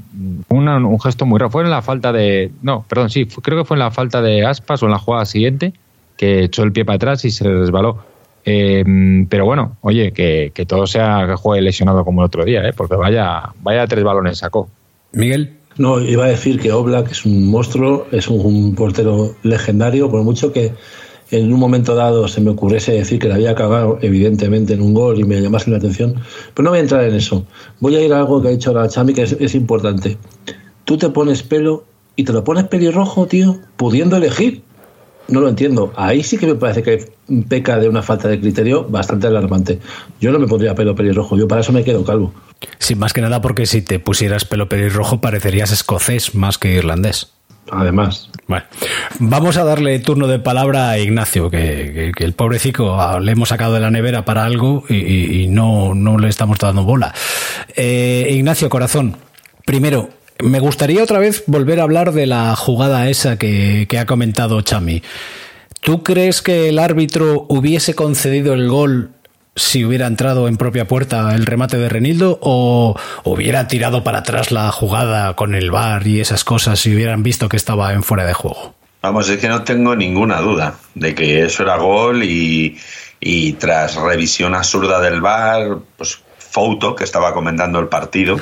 [0.49, 1.51] un gesto muy raro.
[1.51, 4.47] Fue en la falta de, no, perdón, sí, creo que fue en la falta de
[4.47, 5.75] aspas o en la jugada siguiente
[6.19, 8.05] que echó el pie para atrás y se resbaló.
[8.45, 12.73] Em, pero bueno, oye, que, todo sea que juegue lesionado como el otro día, ¿eh?
[12.77, 14.69] porque vaya, vaya tres balones sacó.
[15.13, 15.55] Miguel.
[15.77, 20.53] No, iba a decir que Oblak es un monstruo, es un, portero legendario, por mucho
[20.53, 20.73] que
[21.31, 24.93] en un momento dado se me ocurriese decir que le había cagado, evidentemente, en un
[24.93, 26.15] gol y me llamase la atención.
[26.55, 27.47] Pero no voy a entrar en eso.
[27.79, 30.19] Voy a ir a algo que ha dicho la Chami que es, es importante.
[30.85, 31.85] Tú te pones pelo
[32.17, 34.63] y te lo pones pelirrojo, tío, pudiendo elegir.
[35.29, 35.93] No lo entiendo.
[35.97, 37.13] Ahí sí que me parece que
[37.49, 39.79] peca de una falta de criterio bastante alarmante.
[40.21, 42.33] Yo no me pondría pelo pelirrojo, yo para eso me quedo calvo.
[42.79, 47.33] Sí, más que nada porque si te pusieras pelo pelirrojo parecerías escocés más que irlandés.
[47.71, 48.31] Además.
[48.47, 48.65] Bueno,
[49.19, 53.75] vamos a darle turno de palabra a Ignacio, que, el pobrecito ah, le hemos sacado
[53.75, 57.15] de la nevera para algo y, no, no, le estamos dando bola.
[57.77, 59.19] Eh, Ignacio, corazón,
[59.67, 60.09] primero,
[60.43, 65.03] me gustaría otra vez volver a hablar de la jugada esa que, ha comentado Chami.
[65.81, 69.13] ¿Tú crees que el árbitro hubiese concedido el gol
[69.57, 74.53] si hubiera entrado en propia puerta el remate de Renildo o hubiera tirado para atrás
[74.53, 78.25] la jugada con el VAR y esas cosas si hubieran visto que estaba en fuera
[78.25, 78.75] de juego?
[79.03, 82.79] Vamos, es que no tengo ninguna duda de que eso era gol y,
[83.21, 88.41] y tras revisión absurda del VAR, pues Fouto, que estaba comentando el partido,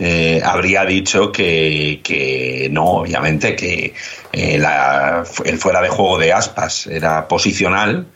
[0.00, 3.94] eh, habría dicho que, no, obviamente, que
[4.32, 4.62] eh,
[5.44, 8.06] el fuera de juego de aspas era posicional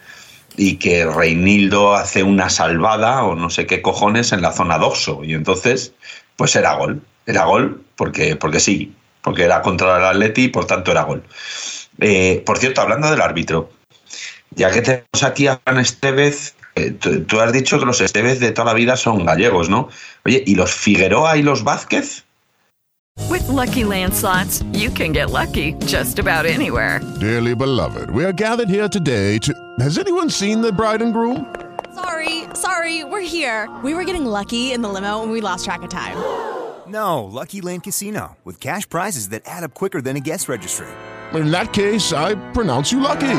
[0.56, 5.24] y que Reinildo hace una salvada o no sé qué cojones en la zona doxo.
[5.24, 5.92] Y entonces,
[6.36, 7.02] pues era gol.
[7.26, 11.24] Era gol porque, porque sí, porque era contra el Atleti y por tanto era gol.
[11.98, 13.72] Eh, por cierto, hablando del árbitro,
[14.50, 18.52] ya que tenemos aquí a Juan Estevez, eh, tú, has dicho que los Esteves de
[18.52, 19.88] toda la vida son gallegos, ¿no?
[20.24, 22.24] Oye, ¿y los Figueroa y los Vázquez?
[23.28, 27.00] With lucky landslots, you can get lucky just about anywhere.
[27.20, 29.52] Dearly beloved, we are gathered here today to.
[29.80, 31.54] Has anyone seen the bride and groom?
[31.94, 33.68] Sorry, sorry, we're here.
[33.84, 36.16] We were getting lucky in the limo and we lost track of time.
[36.84, 40.88] No, Lucky Land Casino, with cash prizes that add up quicker than a guest registry.
[41.32, 43.38] In that case, I pronounce you lucky.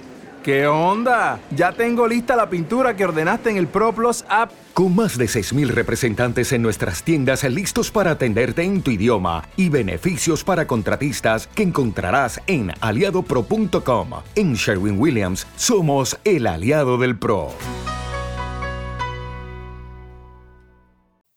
[0.43, 1.39] ¿Qué onda?
[1.51, 4.51] Ya tengo lista la pintura que ordenaste en el ProPlus app.
[4.73, 9.69] Con más de 6.000 representantes en nuestras tiendas listos para atenderte en tu idioma y
[9.69, 14.09] beneficios para contratistas que encontrarás en aliadopro.com.
[14.33, 17.49] En Sherwin Williams somos el aliado del PRO.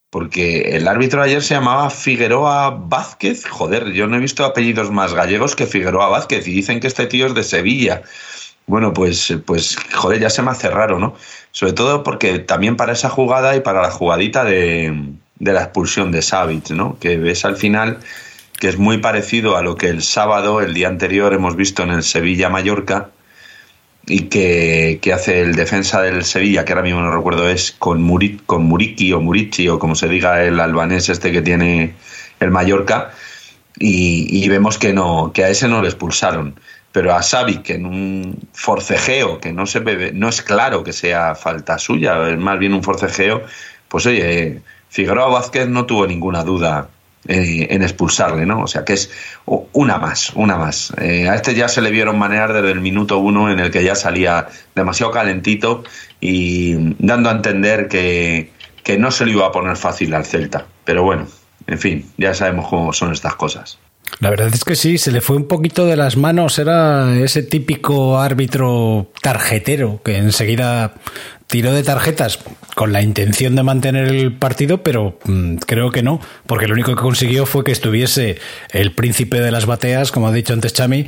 [0.08, 3.44] Porque el árbitro ayer se llamaba Figueroa Vázquez.
[3.46, 7.06] Joder, yo no he visto apellidos más gallegos que Figueroa Vázquez y dicen que este
[7.06, 8.02] tío es de Sevilla.
[8.66, 11.14] Bueno, pues, pues, joder, ya se me hace raro, ¿no?
[11.52, 16.22] Sobre todo porque también para esa jugada y para la jugadita de, la expulsión de
[16.22, 16.98] Savic, ¿no?
[16.98, 17.98] Que ves al final
[18.58, 21.90] que es muy parecido a lo que el sábado, el día anterior, hemos visto en
[21.90, 23.10] el Sevilla-Mallorca
[24.06, 28.06] y que, hace el defensa del Sevilla, que ahora mismo no recuerdo es con,
[28.46, 31.94] con Muriki o Murici o como se diga el albanés este que tiene
[32.40, 33.12] el Mallorca
[33.78, 36.54] y, y vemos que no que a ese no le expulsaron
[36.94, 40.92] pero a Xavi que en un forcejeo que no se ve, no es claro que
[40.92, 43.42] sea falta suya, es más bien un forcejeo,
[43.88, 46.88] pues oye, Figueroa Vázquez no tuvo ninguna duda
[47.26, 48.62] eh, en expulsarle, ¿no?
[48.62, 49.10] O sea que es
[49.72, 50.92] una más, una más.
[51.00, 53.82] Eh, a este ya se le vieron manejar desde el minuto uno en el que
[53.82, 55.82] ya salía demasiado calentito
[56.20, 58.52] y dando a entender que,
[58.84, 60.64] que no se le iba a poner fácil al Celta.
[60.84, 61.26] Pero bueno,
[61.66, 63.80] en fin, ya sabemos cómo son estas cosas.
[64.20, 66.58] La verdad es que sí, se le fue un poquito de las manos.
[66.58, 70.94] Era ese típico árbitro tarjetero que enseguida
[71.46, 72.38] tiró de tarjetas
[72.74, 76.94] con la intención de mantener el partido, pero mm, creo que no, porque lo único
[76.94, 78.38] que consiguió fue que estuviese
[78.70, 81.06] el príncipe de las bateas, como ha dicho antes Chami,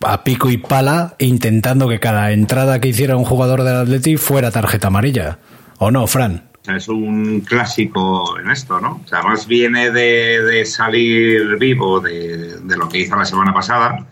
[0.00, 4.50] a pico y pala, intentando que cada entrada que hiciera un jugador del Atleti fuera
[4.50, 5.38] tarjeta amarilla.
[5.78, 6.49] ¿O no, Fran?
[6.66, 9.00] Es un clásico en esto, ¿no?
[9.02, 14.06] O sea, más viene de, de salir vivo de, lo que hizo la semana pasada,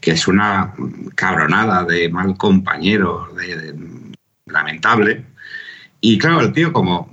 [0.00, 0.72] que es una
[1.14, 3.74] cabronada de mal compañero, de,
[4.46, 5.24] lamentable.
[6.00, 7.10] Y claro, el tío como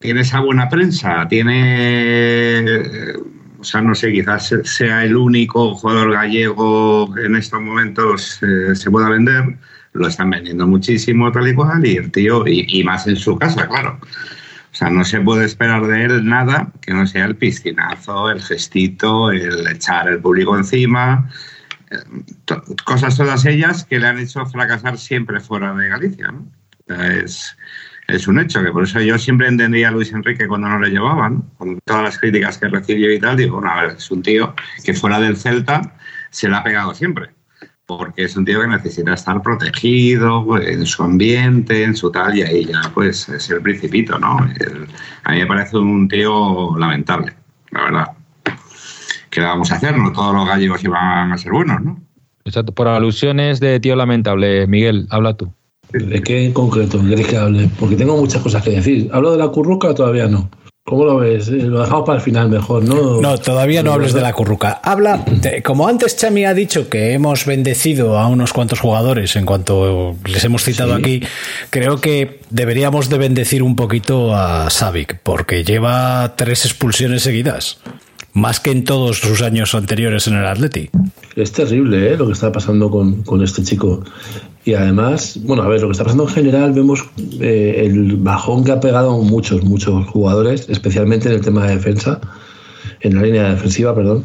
[0.00, 2.64] tiene esa buena prensa, tiene,
[3.60, 8.74] o sea, no sé, quizás sea el único jugador gallego que en estos momentos eh,
[8.74, 9.56] se pueda vender
[9.92, 13.66] lo están vendiendo muchísimo tal y cual y el tío, y, más en su casa,
[13.66, 13.98] claro.
[14.70, 18.42] O sea, no se puede esperar de él nada que no sea el piscinazo, el
[18.42, 21.28] gestito, el echar el público encima,
[21.90, 21.96] eh,
[22.84, 26.32] cosas todas ellas que le han hecho fracasar siempre fuera de Galicia,
[26.86, 27.56] es,
[28.06, 30.90] es un hecho, que por eso yo siempre entendía a Luis Enrique cuando no le
[30.90, 34.22] llevaban, con todas las críticas que recibió y tal, digo, bueno, a ver, es un
[34.22, 35.96] tío que fuera del Celta
[36.30, 37.37] se le ha pegado siempre
[37.88, 42.42] porque es un tío que necesita estar protegido en su ambiente, en su tal, y
[42.42, 44.38] ahí ya pues es el principito, ¿no?
[44.60, 44.86] El,
[45.24, 47.32] a mí me parece un tío lamentable,
[47.70, 48.06] la verdad.
[49.30, 49.96] ¿Qué le vamos a hacer?
[49.96, 51.98] No todos los gallegos iban a ser buenos, ¿no?
[52.44, 55.50] Exacto, por alusiones de tío lamentable, Miguel, habla tú.
[55.90, 57.70] ¿De qué en concreto queréis que hable?
[57.80, 59.08] Porque tengo muchas cosas que decir.
[59.14, 60.50] ¿Hablo de la curruca o todavía no?
[60.88, 61.48] ¿Cómo lo ves?
[61.48, 63.20] Lo dejamos para el final mejor, ¿no?
[63.20, 64.80] No, todavía no hables de la curruca.
[64.82, 69.44] Habla, de, como antes Chami ha dicho que hemos bendecido a unos cuantos jugadores en
[69.44, 71.02] cuanto les hemos citado sí.
[71.02, 71.22] aquí,
[71.68, 77.80] creo que deberíamos de bendecir un poquito a Savic, porque lleva tres expulsiones seguidas.
[78.38, 80.88] Más que en todos sus años anteriores en el Atleti.
[81.34, 82.16] Es terrible ¿eh?
[82.16, 84.04] lo que está pasando con, con este chico.
[84.64, 87.04] Y además, bueno, a ver, lo que está pasando en general, vemos
[87.40, 92.20] eh, el bajón que ha pegado muchos, muchos jugadores, especialmente en el tema de defensa,
[93.00, 94.24] en la línea defensiva, perdón.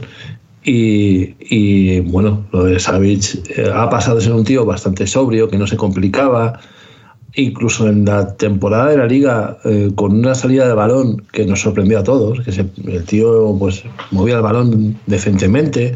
[0.64, 5.50] Y, y bueno, lo de Savic eh, ha pasado de ser un tío bastante sobrio,
[5.50, 6.60] que no se complicaba.
[7.36, 11.62] Incluso en la temporada de la liga, eh, con una salida de balón que nos
[11.62, 15.96] sorprendió a todos, que se, el tío pues movía el balón decentemente,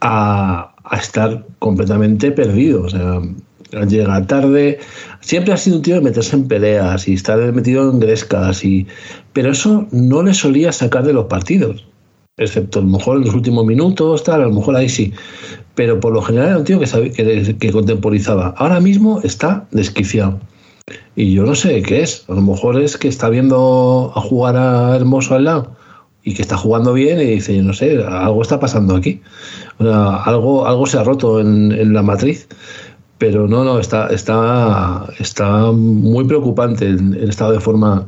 [0.00, 2.82] a, a estar completamente perdido.
[2.84, 3.20] O sea,
[3.86, 4.78] llega tarde.
[5.20, 8.86] Siempre ha sido un tío de meterse en peleas y estar metido en grescas, y...
[9.32, 11.84] pero eso no le solía sacar de los partidos.
[12.38, 15.12] Excepto a lo mejor en los últimos minutos, tal, a lo mejor ahí sí.
[15.74, 18.54] Pero por lo general era un tío que, sabe, que, que contemporizaba.
[18.56, 20.38] Ahora mismo está desquiciado.
[21.16, 22.24] Y yo no sé qué es.
[22.28, 25.76] A lo mejor es que está viendo a jugar a Hermoso al lado
[26.22, 29.20] y que está jugando bien y dice, yo no sé, algo está pasando aquí.
[29.78, 32.48] Algo, algo se ha roto en, en la matriz
[33.18, 38.06] pero no, no, está, está, está muy preocupante el, el estado de forma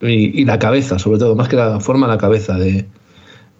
[0.00, 2.86] y, y, la cabeza, sobre todo, más que la forma, la cabeza de,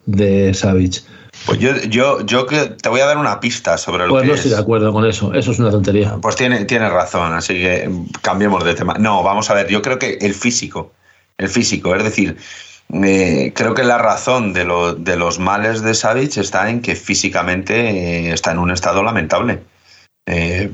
[0.07, 1.03] de Savage.
[1.45, 4.35] Pues yo, yo, yo te voy a dar una pista sobre lo pues que no
[4.35, 4.41] es.
[4.41, 6.17] estoy de acuerdo con eso, eso es una tontería.
[6.21, 7.91] Pues tiene, tiene razón, así que
[8.23, 8.95] cambiemos de tema.
[8.99, 10.93] No, vamos a ver, yo creo que el físico,
[11.37, 12.37] el físico, es decir,
[12.93, 16.95] eh, creo que la razón de, lo, de los males de Savage está en que
[16.97, 19.61] físicamente eh, está en un estado lamentable.
[20.29, 20.73] Eh,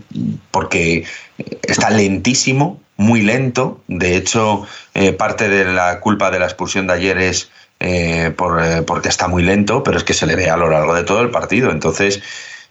[0.50, 1.04] porque
[1.62, 3.82] está lentísimo, muy lento.
[3.88, 4.66] De hecho,
[5.18, 7.50] parte de la culpa de la expulsión de ayer es
[7.84, 10.94] eh, por, porque está muy lento, pero es que se le ve a lo largo
[10.94, 11.72] de todo el partido.
[11.72, 12.22] Entonces,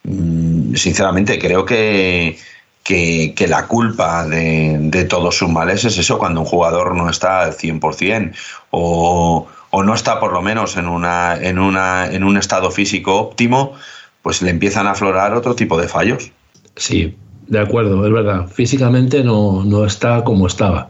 [0.03, 2.37] mmm, sinceramente, creo que,
[2.81, 7.09] que, que la culpa de, de, todos sus males es eso, cuando un jugador no
[7.09, 8.33] está al 100%
[8.71, 13.17] o, o no está por lo menos en, una, en, una, en un estado físico
[13.17, 13.73] óptimo,
[14.21, 16.31] pues le empiezan a aflorar otro tipo de fallos.
[16.77, 18.47] Sí, de acuerdo, es verdad.
[18.47, 20.89] Físicamente no, no está como estaba.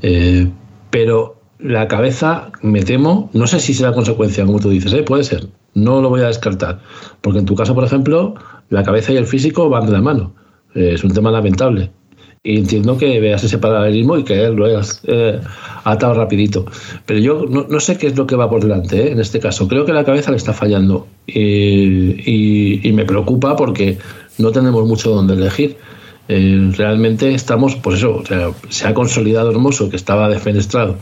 [0.00, 0.48] Eh,
[0.88, 5.02] pero la cabeza, me temo, no sé si será consecuencia, como tú dices, ¿eh?
[5.02, 5.48] puede ser.
[5.74, 6.80] No lo voy a descartar.
[7.20, 8.34] Porque en tu caso, por ejemplo,
[8.70, 10.34] la cabeza y el físico van de la mano.
[10.74, 11.90] Eh, es un tema lamentable.
[12.42, 15.40] y entiendo que veas ese paralelismo y que lo hayas eh,
[15.84, 16.64] atado rapidito.
[17.04, 19.12] Pero yo no, no, sé qué es lo que va por delante ¿eh?
[19.12, 19.68] en este caso.
[19.68, 23.98] Creo que la cabeza le está fallando y, y, me preocupa porque
[24.38, 25.76] no tenemos mucho donde elegir.
[26.28, 30.96] Eh, realmente estamos, pues eso, o sea, se ha consolidado Hermoso, que estaba defenestrado,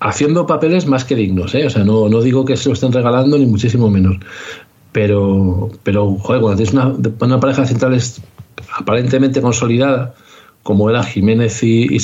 [0.00, 1.54] haciendo papeles más que dignos.
[1.54, 1.66] ¿eh?
[1.66, 4.16] O sea, no, no digo que se lo estén regalando, ni muchísimo menos.
[4.92, 8.00] Pero, pero joder, cuando tienes una, una pareja central
[8.76, 10.14] aparentemente consolidada,
[10.62, 12.00] como era Jiménez y, y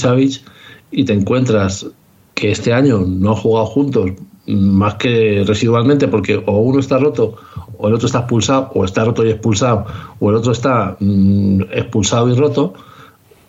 [0.93, 1.87] y te encuentras
[2.35, 4.13] que este año no han jugado juntos
[4.47, 7.35] más que residualmente porque o uno está roto
[7.79, 9.85] o el otro está expulsado o está roto y expulsado
[10.21, 12.75] o el otro está mm, expulsado y roto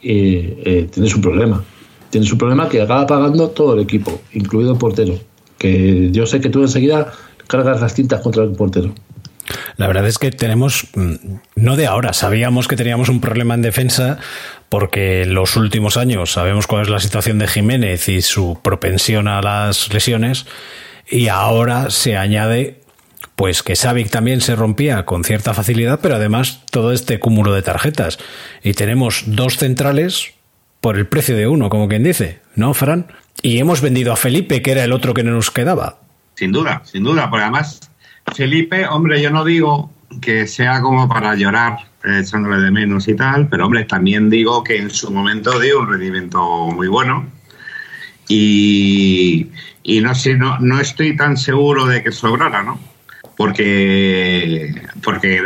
[0.01, 1.63] eh, tienes un problema
[2.09, 5.19] tienes un problema que acaba pagando todo el equipo incluido el portero
[5.57, 7.11] que yo sé que tú enseguida
[7.47, 8.93] cargas las tintas contra el portero
[9.77, 11.13] la verdad es que tenemos, mm,
[11.55, 14.17] no de ahora, sabíamos que teníamos un problema en defensa
[14.69, 19.27] porque en los últimos años sabemos cuál es la situación de Jiménez y su propensión
[19.27, 20.45] a las lesiones
[21.09, 22.81] y ahora se añade
[23.35, 27.61] pues que Savic también se rompía con cierta facilidad, pero además todo este cúmulo de
[27.61, 28.17] tarjetas.
[28.63, 30.33] Y tenemos dos centrales
[30.81, 33.07] por el precio de uno, como quien dice, ¿no, Fran?
[33.41, 35.99] Y hemos vendido a Felipe, que era el otro que no nos quedaba.
[36.35, 37.79] Sin duda, sin duda, porque además
[38.35, 43.15] Felipe, hombre, yo no digo que sea como para llorar eh, echándole de menos y
[43.15, 47.25] tal, pero hombre, también digo que en su momento dio un rendimiento muy bueno
[48.27, 49.47] y,
[49.83, 52.79] y no sé, no, no estoy tan seguro de que sobrara, ¿no?
[53.37, 54.73] Porque,
[55.03, 55.43] porque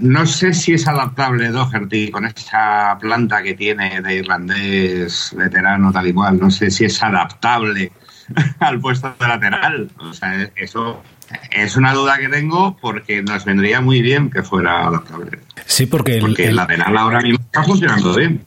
[0.00, 6.06] no sé si es adaptable Doherty con esa planta que tiene de irlandés veterano tal
[6.06, 7.92] y cual, no sé si es adaptable
[8.60, 9.90] al puesto de lateral.
[9.98, 11.02] O sea, eso
[11.50, 15.38] es una duda que tengo porque nos vendría muy bien que fuera adaptable.
[15.66, 18.42] Sí, porque, porque el, lateral ahora mismo está funcionando bien.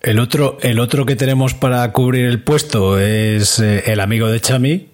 [0.00, 4.40] El otro, el otro que tenemos para cubrir el puesto es eh, el amigo de
[4.40, 4.88] Chami,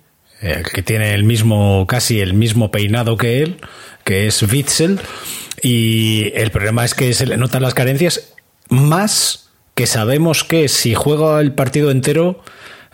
[0.44, 3.56] eh, que tiene el mismo, casi el mismo peinado que él,
[4.04, 5.00] que es Witzel.
[5.62, 8.34] Y el problema es que se le notan las carencias,
[8.68, 12.42] más que sabemos que si juega el partido entero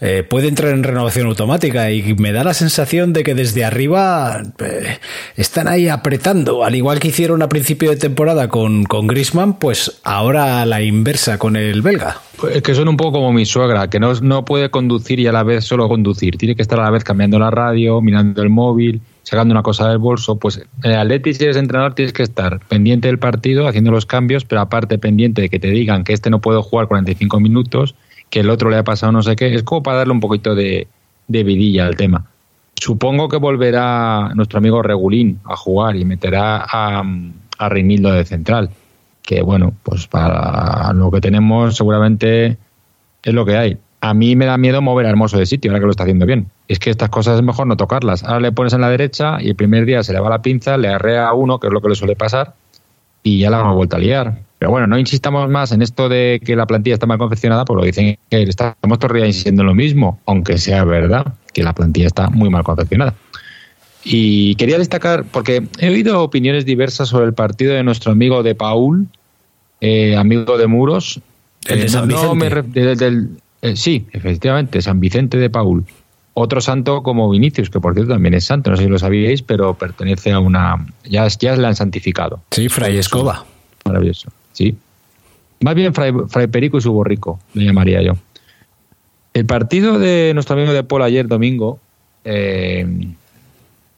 [0.01, 4.43] eh, puede entrar en renovación automática y me da la sensación de que desde arriba
[4.59, 4.99] eh,
[5.37, 10.01] están ahí apretando, al igual que hicieron a principio de temporada con, con Grisman, pues
[10.05, 12.21] ahora a la inversa con el belga.
[12.39, 15.27] Pues es que son un poco como mi suegra, que no, no puede conducir y
[15.27, 18.43] a la vez solo conducir, tiene que estar a la vez cambiando la radio, mirando
[18.43, 22.23] el móvil, sacando una cosa del bolso, pues el Atleti si eres entrenador tienes que
[22.23, 26.15] estar pendiente del partido, haciendo los cambios, pero aparte pendiente de que te digan que
[26.15, 27.95] este no puede jugar 45 minutos
[28.31, 29.55] que el otro le ha pasado no sé qué.
[29.55, 30.87] Es como para darle un poquito de,
[31.29, 32.27] vidilla al tema.
[32.77, 37.03] Supongo que volverá nuestro amigo Regulín a jugar y meterá a,
[37.59, 38.71] a Reinildo de central.
[39.23, 42.57] Que bueno, pues para lo que tenemos seguramente
[43.23, 43.79] es lo que hay.
[44.03, 46.25] A mí me da miedo mover a Hermoso de sitio, ahora que lo está haciendo
[46.25, 46.47] bien.
[46.69, 48.25] Es que estas cosas es mejor no tocarlas.
[48.25, 50.79] Ahora le pones en la derecha y el primer día se le va la pinza,
[50.79, 52.55] le arrea a uno, que es lo que le suele pasar,
[53.23, 54.39] y ya la hemos vuelto a liar.
[54.61, 57.87] Pero bueno, no insistamos más en esto de que la plantilla está mal confeccionada, porque
[57.87, 62.29] dicen que estamos todavía insistiendo en lo mismo, aunque sea verdad que la plantilla está
[62.29, 63.15] muy mal confeccionada.
[64.05, 68.55] Y quería destacar, porque he oído opiniones diversas sobre el partido de nuestro amigo de
[68.55, 69.07] Paul,
[69.81, 71.21] eh, amigo de Muros.
[71.67, 72.65] El de San Vicente.
[73.63, 75.87] Eh, sí, efectivamente, San Vicente de Paul.
[76.35, 79.41] Otro santo como Vinicius, que por cierto también es santo, no sé si lo sabíais,
[79.41, 80.87] pero pertenece a una.
[81.09, 82.43] Ya, ya la han santificado.
[82.51, 83.47] Sí, Fray Escoba.
[83.87, 84.31] Maravilloso.
[84.61, 84.77] Sí.
[85.61, 86.13] Más bien Fray,
[86.49, 88.13] Perico y su borrico, le llamaría yo.
[89.33, 91.79] El partido de nuestro amigo de Paul ayer domingo,
[92.25, 92.87] eh,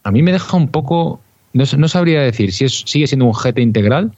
[0.05, 1.21] a mí me deja un poco.
[1.53, 4.13] No, no sabría decir si es, sigue siendo un GT integral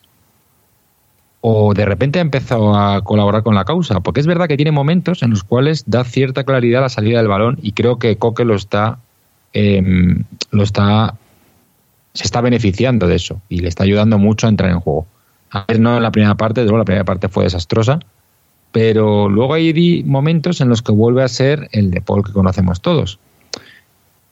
[1.41, 4.01] o de repente ha empezado a colaborar con la causa.
[4.01, 7.29] Porque es verdad que tiene momentos en los cuales da cierta claridad la salida del
[7.29, 8.99] balón y creo que Coque lo está.
[9.55, 11.15] Em, lo está.
[12.13, 15.07] se está beneficiando de eso y le está ayudando mucho a entrar en juego.
[15.55, 18.01] A ver, no en la primera parte, la primera parte fue desastrosa,
[18.73, 22.81] pero luego hay momentos en los que vuelve a ser el de Paul que conocemos
[22.81, 23.21] todos.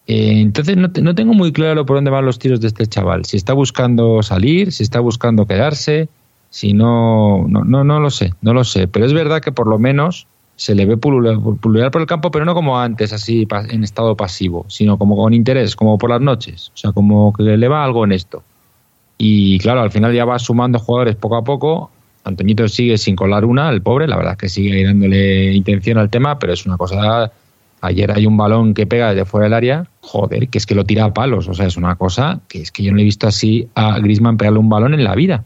[0.08, 3.24] Eh, entonces no, no, tengo muy claro por dónde van los tiros de este chaval.
[3.24, 6.08] Si está buscando salir, si está buscando quedarse,
[6.50, 8.88] si no, no, no, no lo sé, no lo sé.
[8.88, 12.44] Pero es verdad que por lo menos se le ve pulular por el campo, pero
[12.44, 16.72] no como antes, así en estado pasivo, sino como con interés, como por las noches.
[16.74, 18.42] O sea, como que le va algo en esto.
[19.18, 21.90] Y claro, al final ya va sumando jugadores poco a poco.
[22.24, 26.10] Antoñito sigue sin colar una, el pobre, la verdad es que sigue dándole intención al
[26.10, 27.32] tema, pero es una cosa.
[27.80, 30.84] Ayer hay un balón que pega desde fuera del área, joder, que es que lo
[30.84, 31.48] tira a palos.
[31.48, 34.36] O sea, es una cosa que es que yo no he visto así a Grisman
[34.36, 35.42] pegarle un balón en la vida.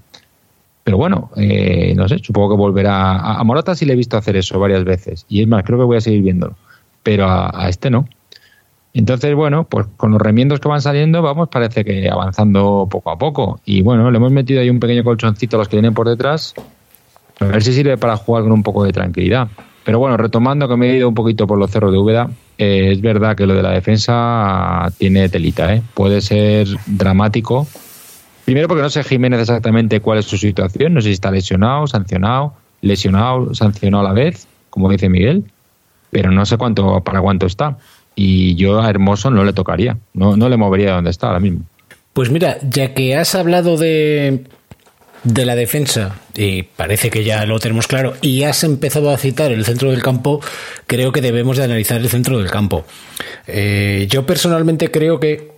[0.84, 3.12] Pero bueno, eh, no sé, supongo que volverá.
[3.12, 5.24] A, a Morata sí le he visto hacer eso varias veces.
[5.28, 6.56] Y es más, creo que voy a seguir viéndolo.
[7.02, 8.06] Pero a, a este no.
[8.99, 13.18] Entonces, bueno, pues con los remiendos que van saliendo, vamos, parece que avanzando poco a
[13.18, 13.61] poco.
[13.66, 16.55] Y bueno, le hemos metido ahí un pequeño colchoncito a los que vienen por detrás.
[17.40, 19.49] A ver si sirve para jugar con un poco de tranquilidad.
[19.84, 22.92] Pero bueno, retomando que me he ido un poquito por los cerros de Úbeda, eh,
[22.92, 25.82] es verdad que lo de la defensa tiene telita, ¿eh?
[25.92, 27.66] Puede ser dramático.
[28.47, 31.86] Primero porque no sé Jiménez exactamente cuál es su situación, no sé si está lesionado,
[31.86, 35.44] sancionado, lesionado, sancionado a la vez, como dice Miguel,
[36.11, 37.76] pero no sé cuánto para cuánto está.
[38.16, 41.40] Y yo a Hermoso no le tocaría, no, no le movería de donde está ahora
[41.40, 41.60] mismo.
[42.14, 44.44] Pues mira, ya que has hablado de,
[45.22, 49.52] de la defensa, y parece que ya lo tenemos claro, y has empezado a citar
[49.52, 50.40] el centro del campo,
[50.86, 52.86] creo que debemos de analizar el centro del campo.
[53.46, 55.52] Eh, yo personalmente creo que,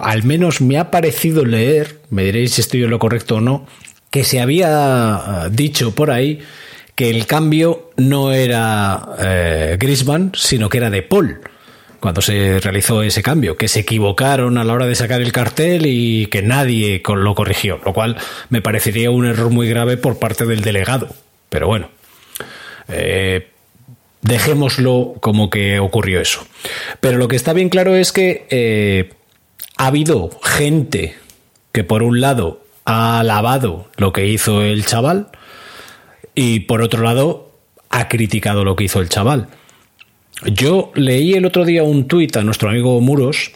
[0.00, 3.66] al menos me ha parecido leer, me diréis si estoy en lo correcto o no,
[4.10, 6.40] que se había dicho por ahí
[6.94, 11.40] que el cambio no era eh, Grisman, sino que era de Paul
[12.00, 15.86] cuando se realizó ese cambio, que se equivocaron a la hora de sacar el cartel
[15.86, 18.16] y que nadie lo corrigió, lo cual
[18.50, 21.08] me parecería un error muy grave por parte del delegado.
[21.48, 21.90] Pero bueno,
[22.88, 23.48] eh,
[24.22, 26.46] dejémoslo como que ocurrió eso.
[27.00, 29.10] Pero lo que está bien claro es que eh,
[29.76, 31.16] ha habido gente
[31.72, 35.28] que por un lado ha alabado lo que hizo el chaval
[36.34, 37.50] y por otro lado
[37.90, 39.48] ha criticado lo que hizo el chaval.
[40.44, 43.52] Yo leí el otro día un tuit a nuestro amigo Muros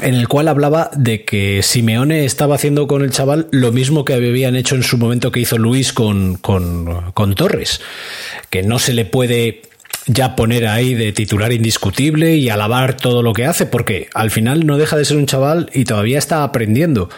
[0.00, 4.14] en el cual hablaba de que Simeone estaba haciendo con el chaval lo mismo que
[4.14, 7.80] habían hecho en su momento que hizo Luis con, con, Torres,
[8.50, 9.62] que no se le puede
[10.06, 14.66] ya poner ahí de titular indiscutible y alabar todo lo que hace, porque al final
[14.66, 17.08] no deja de ser un chaval y todavía está aprendiendo.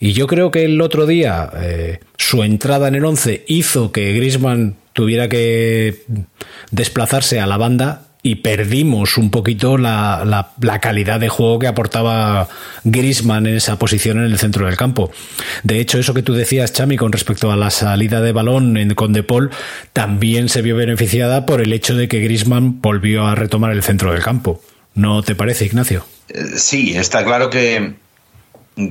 [0.00, 4.12] Y yo creo que el otro día eh, su entrada en el 11 hizo que
[4.14, 6.02] Grisman tuviera que
[6.70, 12.48] desplazarse a la banda y perdimos un poquito la, la, calidad de juego que aportaba
[12.84, 15.10] Grisman en esa posición en el centro del campo.
[15.64, 18.94] De hecho, eso que tú decías, Chami, con respecto a la salida de balón en,
[18.94, 19.50] con De Paul,
[19.92, 24.12] también se vio beneficiada por el hecho de que Grisman volvió a retomar el centro
[24.12, 24.62] del campo.
[24.94, 26.06] ¿No te parece, Ignacio?
[26.54, 27.94] Sí, está claro que,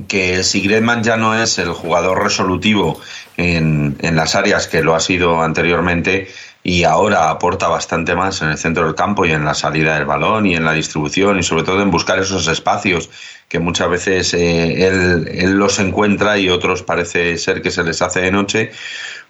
[0.08, 3.00] que si Grisman ya no es el jugador resolutivo
[3.38, 6.28] en, en las áreas que lo ha sido anteriormente,
[6.64, 10.06] y ahora aporta bastante más en el centro del campo y en la salida del
[10.06, 13.10] balón y en la distribución y sobre todo en buscar esos espacios
[13.48, 18.20] que muchas veces eh, él, los encuentra y otros parece ser que se les hace
[18.20, 18.70] de noche,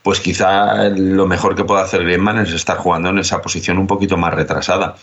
[0.03, 3.87] pues quizá lo mejor que puede hacer Griezmann es estar jugando en esa posición un
[3.87, 4.97] poquito más retrasada.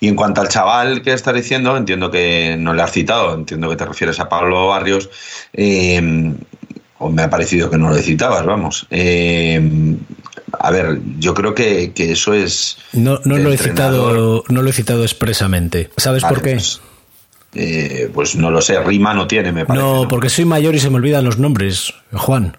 [0.00, 3.68] Y en cuanto al chaval que estás diciendo, entiendo que no le has citado, entiendo
[3.68, 5.10] que te refieres a Pablo Barrios,
[5.52, 6.32] eh,
[6.98, 8.86] o me ha parecido que no lo citabas, vamos.
[8.90, 9.60] Eh,
[10.58, 12.78] a ver, yo creo que, que eso es.
[12.92, 15.90] No, no lo he citado, no lo he citado expresamente.
[15.96, 16.52] ¿Sabes vale, por qué?
[16.52, 16.80] Pues,
[17.54, 19.84] eh, pues, no lo sé, rima no tiene, me parece.
[19.84, 20.08] No, ¿no?
[20.08, 22.56] porque soy mayor y se me olvidan los nombres, Juan.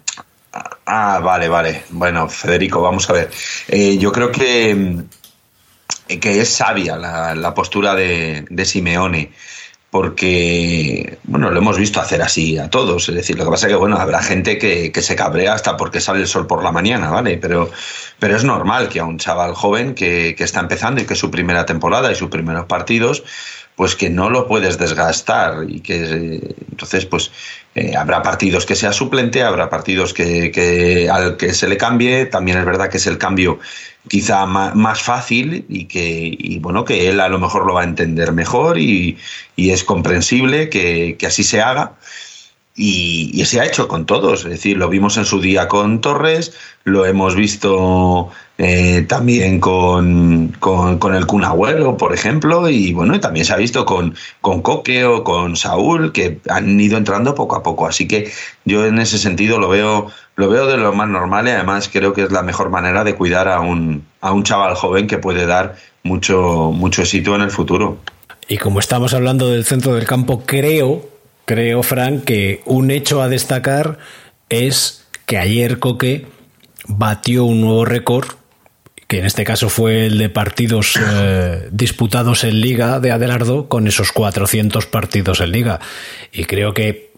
[0.86, 1.84] Ah, vale, vale.
[1.90, 3.30] Bueno, Federico, vamos a ver.
[3.68, 4.96] Eh, yo creo que,
[6.06, 9.32] que es sabia la, la postura de, de Simeone
[9.94, 13.08] porque, bueno, lo hemos visto hacer así a todos.
[13.08, 15.76] Es decir, lo que pasa es que, bueno, habrá gente que, que, se cabrea hasta
[15.76, 17.38] porque sale el sol por la mañana, ¿vale?
[17.38, 17.70] Pero,
[18.18, 21.20] pero es normal que a un chaval joven que, que está empezando y que es
[21.20, 23.22] su primera temporada y sus primeros partidos,
[23.76, 27.32] pues que no lo puedes desgastar y que entonces pues
[27.74, 32.26] eh, habrá partidos que sea suplente, habrá partidos que, que, al que se le cambie,
[32.26, 33.58] también es verdad que es el cambio
[34.06, 37.80] quizá más, más fácil y que y bueno que él a lo mejor lo va
[37.80, 39.18] a entender mejor y,
[39.56, 41.94] y es comprensible que, que así se haga.
[42.76, 46.00] Y, y, se ha hecho con todos, es decir, lo vimos en su día con
[46.00, 46.52] Torres,
[46.82, 53.44] lo hemos visto eh, también con, con, el Kun Agüero, por ejemplo, y bueno, también
[53.44, 57.62] se ha visto con, con Coque o con Saúl, que han ido entrando poco a
[57.62, 58.30] poco, así que
[58.64, 62.12] yo en ese sentido lo veo, lo veo de lo más normal y además creo
[62.12, 65.46] que es la mejor manera de cuidar a un, a un chaval joven que puede
[65.46, 67.98] dar mucho, mucho éxito en el futuro.
[68.46, 71.13] Y como estamos hablando del centro del campo, creo
[71.44, 73.98] creo, Frank, que un hecho a destacar
[74.48, 76.26] es que ayer Coque
[76.86, 78.26] batió un nuevo récord,
[79.08, 83.86] que en este caso fue el de partidos eh, disputados en Liga de Adelardo, con
[83.86, 85.80] esos 400 partidos en Liga.
[86.32, 87.12] Y creo que,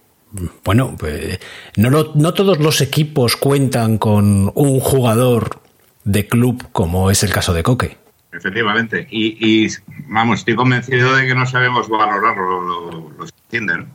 [0.64, 1.38] bueno, pues,
[1.76, 5.60] no, no todos los equipos cuentan con un jugador
[6.04, 8.05] de club como es el caso de Coque.
[8.36, 9.06] Efectivamente.
[9.10, 9.68] Y, y,
[10.08, 13.86] vamos, estoy convencido de que no sabemos valorarlo, lo, lo, lo entiende, ¿no?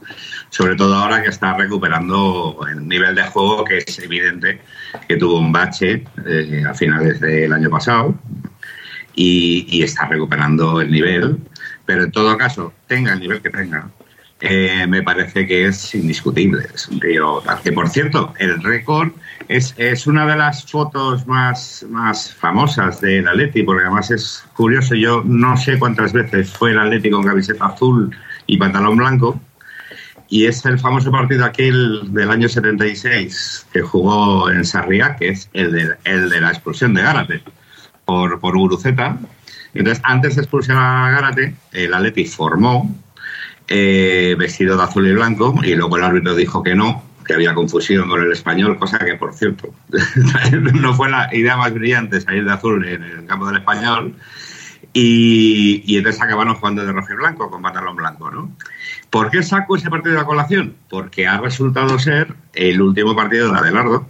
[0.50, 4.60] sobre todo ahora que está recuperando el nivel de juego que es evidente
[5.08, 8.16] que tuvo un bache eh, a finales del año pasado
[9.16, 11.38] y, está recuperando el nivel,
[11.86, 13.90] pero en todo caso, tenga el nivel que tenga,
[14.40, 16.66] eh, me parece que es indiscutible.
[16.74, 17.00] Es un.
[17.00, 19.12] Que por cierto, el récord
[19.48, 24.96] es, una de las fotos más, más famosas del Atleti, porque además es curioso.
[24.96, 28.16] Yo no sé cuántas veces fue el Atleti con camiseta azul
[28.48, 29.40] y pantalón blanco.
[30.30, 35.50] Y es el famoso partido aquel del año 76 que jugó en Sarriá, que es
[35.54, 37.44] el de, el de la expulsión de Gárate
[38.06, 39.18] por, por Guruceta.
[39.74, 42.96] Entonces, antes de expulsar a Gárate, el Atleti formó
[43.68, 47.54] eh, vestido de azul y blanco y luego el árbitro dijo que no, que había
[47.54, 49.74] confusión con el español, cosa que, por cierto,
[50.74, 54.16] no fue la idea más brillante salir de azul en el campo del español.
[54.94, 58.52] Y, entonces acabaron jugando de rojo y blanco, con pantalón blanco, ¿no?
[59.10, 60.76] ¿Por qué saco ese partido de la colación?
[60.90, 64.08] Porque ha resultado ser el último partido de Adelardo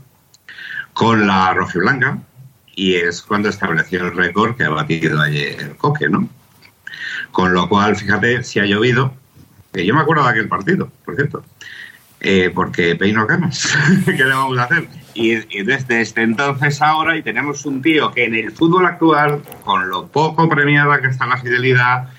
[0.93, 2.17] con la roja y blanca
[2.75, 6.27] y es cuando estableció el récord que ha batido ayer Coque, ¿no?
[7.31, 9.13] Con lo cual, fíjate, si ha llovido,
[9.71, 11.43] que yo me acuerdo de aquel partido, por cierto,
[12.23, 14.87] eh, porque peino camas, ¿qué le vamos a hacer?
[15.15, 19.89] Y, desde este entonces ahora, y tenemos un tío que en el fútbol actual, con
[19.89, 22.09] lo poco premiada que está la fidelidad,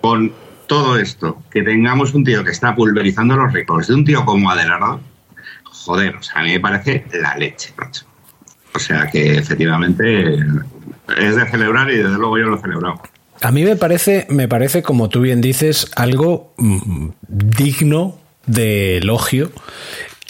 [0.00, 0.32] con
[0.66, 4.50] todo esto, que tengamos un tío que está pulverizando los récords de un tío como
[4.50, 5.00] Adelardo,
[5.64, 8.06] joder, o sea, a mí me parece la leche, macho.
[8.74, 10.36] O sea que efectivamente
[11.18, 13.02] es de celebrar y desde luego yo lo he celebrado.
[13.42, 18.19] A mí me parece, me parece, como tú bien dices, algo mm, digno
[18.50, 19.52] de elogio.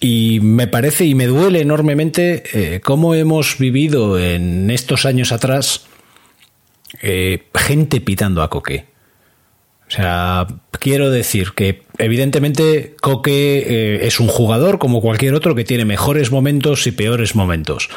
[0.01, 5.85] Y me parece y me duele enormemente eh, cómo hemos vivido en estos años atrás
[7.03, 8.87] eh, gente pitando a Coque.
[9.87, 15.65] O sea, quiero decir que evidentemente Coque eh, es un jugador como cualquier otro que
[15.65, 17.91] tiene mejores momentos y peores momentos.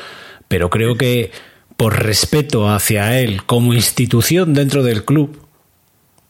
[0.48, 1.32] Pero creo que
[1.78, 5.43] por respeto hacia él como institución dentro del club,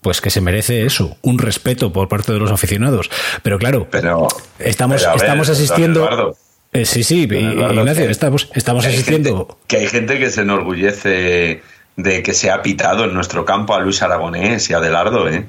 [0.03, 3.09] pues que se merece eso, un respeto por parte de los aficionados.
[3.41, 4.27] Pero claro, pero,
[4.59, 6.37] estamos, pero a ver, estamos asistiendo.
[6.73, 9.37] Eh, sí, sí, Eduardo, Ignacio, que- estamos, estamos que asistiendo.
[9.47, 11.61] gente- que hay gente que se enorgullece
[11.95, 15.45] de que se ha pitado en nuestro campo a Luis Aragonés y a Adelardo, ¿eh?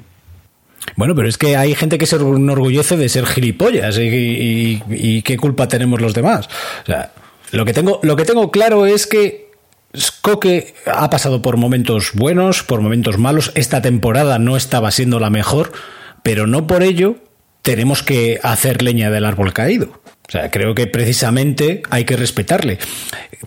[0.95, 5.21] Bueno, pero es que hay gente que se enorgullece de ser gilipollas y, y- y
[5.23, 6.47] qué culpa tenemos los demás.
[6.83, 7.11] O sea,
[7.51, 9.44] lo que tengo, lo que tengo claro es que
[10.21, 13.51] Coque ha pasado por momentos buenos, por momentos malos.
[13.55, 15.71] Esta temporada no estaba siendo la mejor,
[16.23, 17.17] pero no por ello
[17.61, 20.01] tenemos que hacer leña del árbol caído.
[20.27, 22.79] O sea, creo que precisamente hay que respetarle.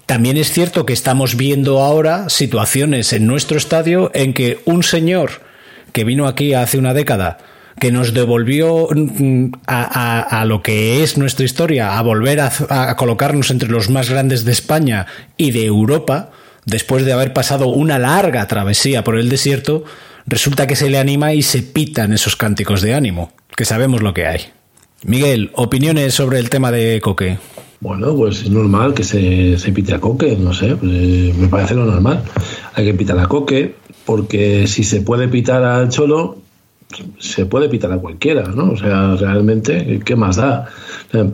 [0.07, 5.43] También es cierto que estamos viendo ahora situaciones en nuestro estadio en que un señor
[5.93, 7.39] que vino aquí hace una década,
[7.81, 13.69] que nos devolvió mm, a, lo que es nuestra historia, a volver a colocarnos entre
[13.69, 16.31] los más grandes de España y de Europa,
[16.69, 19.85] después de haber pasado una larga travesía por el desierto,
[20.27, 24.15] resulta que se le anima y se pitan esos cánticos de ánimo, que sabemos lo
[24.15, 24.41] que hay.
[25.05, 27.39] Miguel, opiniones sobre el tema de Coque.
[27.81, 31.49] Bueno, pues es normal que se, se pite a Coque, no sé, pues, eh, me
[31.49, 32.23] parece lo normal.
[32.75, 36.39] Hay que pitar a Coque, porque si se puede pitar al Cholo,
[37.19, 38.73] se puede pitar a cualquiera, ¿no?
[38.73, 40.67] O sea, realmente, ¿qué más da?
[41.09, 41.27] O sea,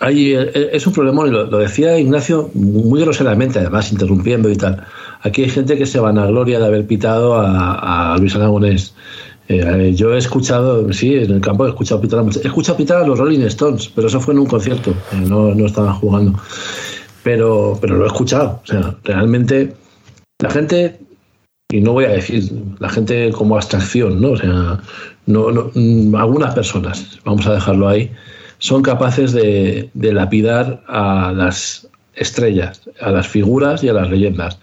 [0.00, 4.84] hay, eh, es un problema, y lo, decía Ignacio muy groseramente, además, interrumpiendo y tal.
[5.22, 8.94] Aquí hay gente que se vanagloria de haber pitado a, a Luis Aragonés.
[9.48, 13.02] Eh, yo he escuchado, sí, en el campo he escuchado pitar a He escuchado pitar
[13.02, 16.38] a los Rolling Stones, pero eso fue en un concierto, eh, no, no estaban jugando.
[17.22, 18.60] Pero, pero lo he escuchado.
[18.64, 19.74] O sea, realmente
[20.40, 20.98] la gente,
[21.70, 24.30] y no voy a decir la gente como abstracción, ¿no?
[24.32, 24.80] O sea,
[25.26, 28.10] no, no- mm, algunas personas, vamos a dejarlo ahí,
[28.64, 34.58] son capaces de, lapidar a las estrellas, a las figuras y a las leyendas.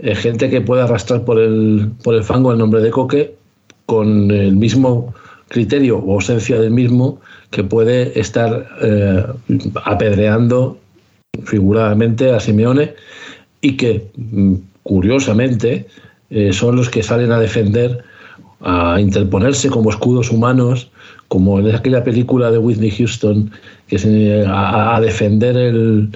[0.00, 3.34] Eh, gente que puede arrastrar por el, por el fango el nombre de Coque
[3.84, 5.12] con el mismo
[5.48, 9.26] criterio o ausencia del mismo que puede estar eh,
[9.84, 10.78] apedreando
[11.44, 12.94] figuradamente a Simeone
[13.60, 14.54] y que mm,
[14.84, 15.86] curiosamente
[16.30, 18.04] eh, son los que salen a defender,
[18.62, 20.90] a interponerse como escudos humanos,
[21.32, 23.50] como en aquella película de Whitney Houston,
[23.86, 26.10] que se, a, defender el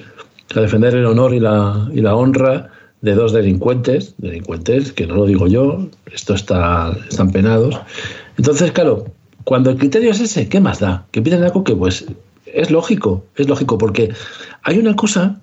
[0.55, 2.69] a defender el honor y la, y la honra
[3.01, 7.79] de dos delincuentes, delincuentes que no lo digo yo, esto está, están penados.
[8.37, 9.07] Entonces, claro,
[9.43, 11.07] cuando el criterio es ese, ¿qué más da?
[11.09, 12.05] Que piden algo que pues
[12.45, 14.13] es lógico, es lógico, porque
[14.61, 15.41] hay una cosa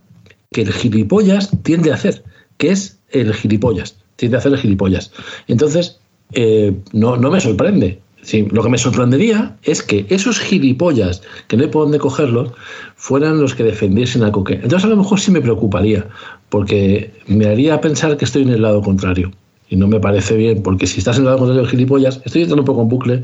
[0.52, 2.22] que el gilipollas tiende a hacer,
[2.58, 5.10] que es el gilipollas, tiende a hacer el gilipollas.
[5.48, 5.98] Entonces,
[6.32, 8.04] eh, no, no me sorprende.
[8.24, 12.52] Sí, lo que me sorprendería es que esos gilipollas que no hay por dónde cogerlos
[12.96, 14.54] fueran los que defendiesen a Coque.
[14.54, 16.08] Entonces a lo mejor sí me preocuparía,
[16.48, 19.30] porque me haría pensar que estoy en el lado contrario.
[19.68, 22.42] Y no me parece bien, porque si estás en el lado contrario de gilipollas, estoy
[22.42, 23.22] entrando un poco en bucle,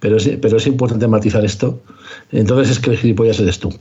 [0.00, 1.78] pero es, pero es importante matizar esto.
[2.32, 3.74] Entonces es que el gilipollas eres tú.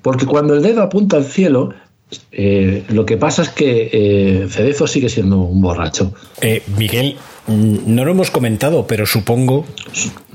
[0.00, 1.74] Porque cuando el dedo apunta al cielo,
[2.32, 6.14] eh, lo que pasa es que eh, Cerezo sigue siendo un borracho.
[6.40, 9.66] Eh, Miguel, mm, no lo hemos comentado, pero supongo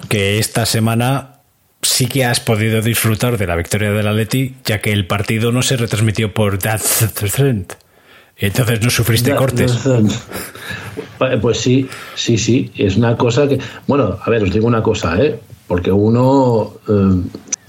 [0.10, 1.40] que esta semana
[1.82, 5.62] sí que has podido disfrutar de la victoria del Atleti, ya que el partido no
[5.62, 7.08] se retransmitió por That's
[8.38, 9.80] Entonces no sufriste cortes.
[11.42, 12.72] Pues sí, sí, sí.
[12.76, 13.60] Es una cosa que.
[13.88, 15.40] Bueno, a ver, os digo una cosa, ¿eh?
[15.68, 17.22] Porque uno eh,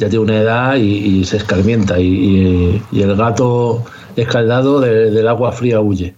[0.03, 3.85] ya tiene una edad y, se escarmienta y, el gato
[4.17, 6.15] escaldado de- del agua fría huye.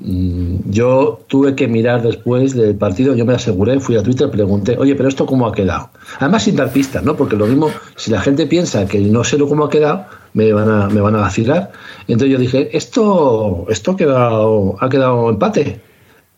[0.00, 4.76] Mm, Yo tuve que mirar después del partido, yo me aseguré, fui a Twitter, pregunté,
[4.78, 5.90] oye, pero esto cómo ha quedado.
[6.18, 7.14] Además sin dar pistas, ¿no?
[7.16, 10.52] Porque lo mismo, si la gente piensa que no sé lo cómo ha quedado, me
[10.52, 11.70] van a, me van a vacilar.
[12.08, 15.80] Entonces yo dije, esto, esto ha quedado, ha quedado empate.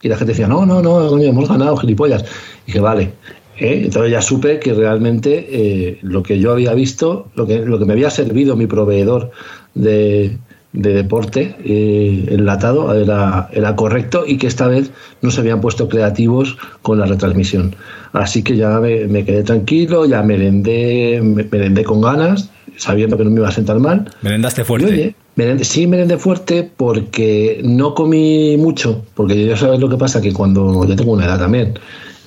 [0.01, 2.23] Y la gente decía, no, no, no, hemos ganado, gilipollas.
[2.63, 3.13] Y dije, vale.
[3.59, 3.81] ¿Eh?
[3.85, 7.85] Entonces ya supe que realmente eh, lo que yo había visto, lo que, lo que
[7.85, 9.31] me había servido mi proveedor
[9.73, 10.37] de,
[10.73, 14.91] de deporte eh, enlatado era, era correcto y que esta vez
[15.21, 17.75] no se habían puesto creativos con la retransmisión.
[18.13, 23.23] Así que ya me, me quedé tranquilo, ya merendé, me- merendé con ganas, sabiendo que
[23.23, 24.09] no me iba a sentar mal.
[24.21, 24.87] Merendaste fuerte.
[24.87, 30.21] Oye, merendé- sí, merendé fuerte porque no comí mucho, porque ya sabes lo que pasa,
[30.21, 31.73] que cuando yo tengo una edad también,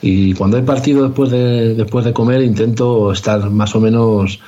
[0.02, 4.40] y cuando hay partido después de, después de comer intento estar más o menos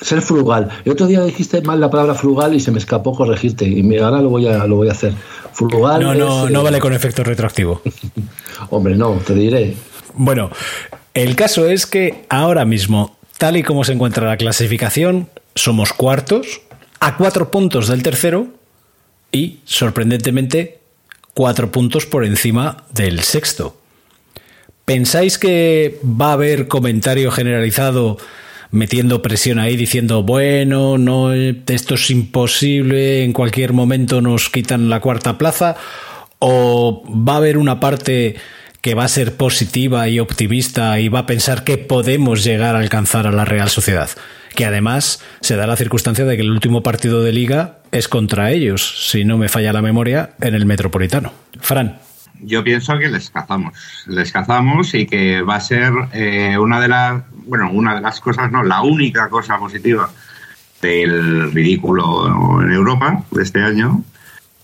[0.00, 0.68] ser frugal.
[0.84, 3.98] El otro día dijiste mal la palabra frugal y se me escapó corregirte y me-
[3.98, 5.12] ahora lo voy a lo voy a hacer.
[5.52, 6.00] Frugal.
[6.00, 7.82] No, no, es, no eh, vale con efecto retroactivo.
[8.70, 9.74] Hombre, no, te diré.
[10.14, 10.50] Bueno,
[11.14, 16.60] el caso es que ahora mismo, tal y como se encuentra la clasificación, somos cuartos,
[17.00, 18.48] a cuatro puntos del tercero
[19.32, 20.78] y, sorprendentemente,
[21.34, 23.77] cuatro puntos por encima del sexto.
[24.88, 28.16] ¿Pensáis que va a haber comentario generalizado
[28.70, 35.00] metiendo presión ahí diciendo, bueno, no, esto es imposible, en cualquier momento nos quitan la
[35.00, 35.76] cuarta plaza?
[36.38, 38.36] ¿O va a haber una parte
[38.80, 42.78] que va a ser positiva y optimista y va a pensar que podemos llegar a
[42.78, 44.08] alcanzar a la Real Sociedad?
[44.54, 48.52] Que además se da la circunstancia de que el último partido de liga es contra
[48.52, 51.34] ellos, si no me falla la memoria, en el Metropolitano.
[51.60, 52.07] Fran.
[52.40, 56.88] Yo pienso que les cazamos, les cazamos y que va a ser eh, una de
[56.88, 60.08] las, bueno, una de las cosas, no, la única cosa positiva
[60.80, 64.04] del ridículo en Europa de este año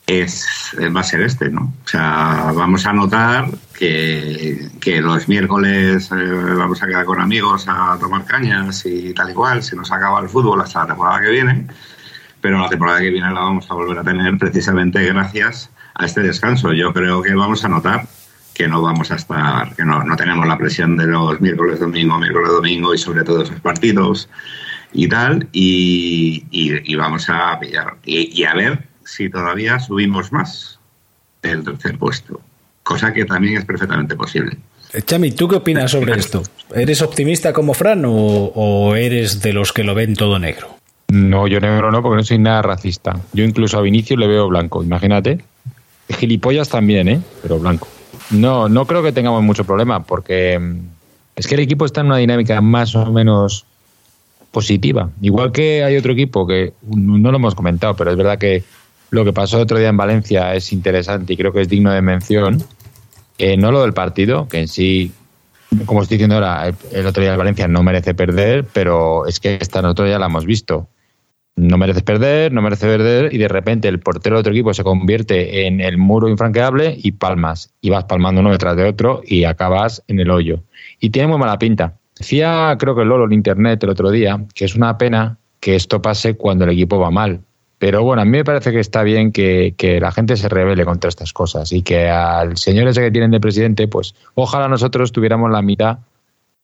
[0.06, 1.72] es va a ser este, ¿no?
[1.84, 7.66] O sea, vamos a notar que, que los miércoles eh, vamos a quedar con amigos
[7.68, 11.20] a tomar cañas y tal y cual, se nos acaba el fútbol hasta la temporada
[11.20, 11.66] que viene,
[12.40, 16.20] pero la temporada que viene la vamos a volver a tener precisamente gracias a este
[16.22, 16.72] descanso.
[16.72, 18.06] Yo creo que vamos a notar
[18.54, 22.18] que no vamos a estar, que no, no tenemos la presión de los miércoles, domingo,
[22.18, 24.28] miércoles, domingo y sobre todo esos partidos
[24.92, 27.96] y tal, y, y- y vamos a pillar.
[28.04, 30.78] Y, y a ver si todavía subimos más
[31.42, 32.40] del tercer puesto,
[32.84, 34.56] cosa que también es perfectamente posible.
[34.92, 36.42] Eh, Chami, ¿tú qué opinas sobre esto?
[36.72, 40.76] ¿Eres optimista como Fran o, o eres de los que lo ven todo negro?
[41.08, 43.18] No, yo negro no, porque no soy nada racista.
[43.32, 45.44] Yo incluso a Vinicius le veo blanco, imagínate.
[46.08, 47.20] Gilipollas también, ¿eh?
[47.42, 47.88] Pero blanco.
[48.30, 50.78] No, no creo que tengamos mucho problema, porque mm,
[51.36, 53.64] es que el equipo está en una dinámica más o menos
[54.50, 55.10] positiva.
[55.20, 58.64] Igual que hay otro equipo que mm, no lo hemos comentado, pero es verdad que
[59.10, 62.02] lo que pasó otro día en Valencia es interesante y creo que es digno de
[62.02, 62.62] mención.
[63.38, 65.12] Eh, no lo del partido, que en sí,
[65.86, 69.40] como estoy diciendo ahora, el, el otro día en Valencia no merece perder, pero es
[69.40, 70.88] que esta nosotros ya la hemos visto.
[71.56, 74.82] No mereces perder, no merece perder, y de repente el portero de otro equipo se
[74.82, 77.72] convierte en el muro infranqueable y palmas.
[77.80, 80.60] Y vas palmando uno detrás de otro y acabas en el hoyo.
[80.98, 81.94] Y tiene muy mala pinta.
[82.18, 86.02] Decía, creo que Lolo en internet el otro día, que es una pena que esto
[86.02, 87.40] pase cuando el equipo va mal.
[87.78, 90.84] Pero bueno, a mí me parece que está bien que, que la gente se revele
[90.84, 95.12] contra estas cosas y que al señor ese que tienen de presidente, pues ojalá nosotros
[95.12, 95.98] tuviéramos la mitad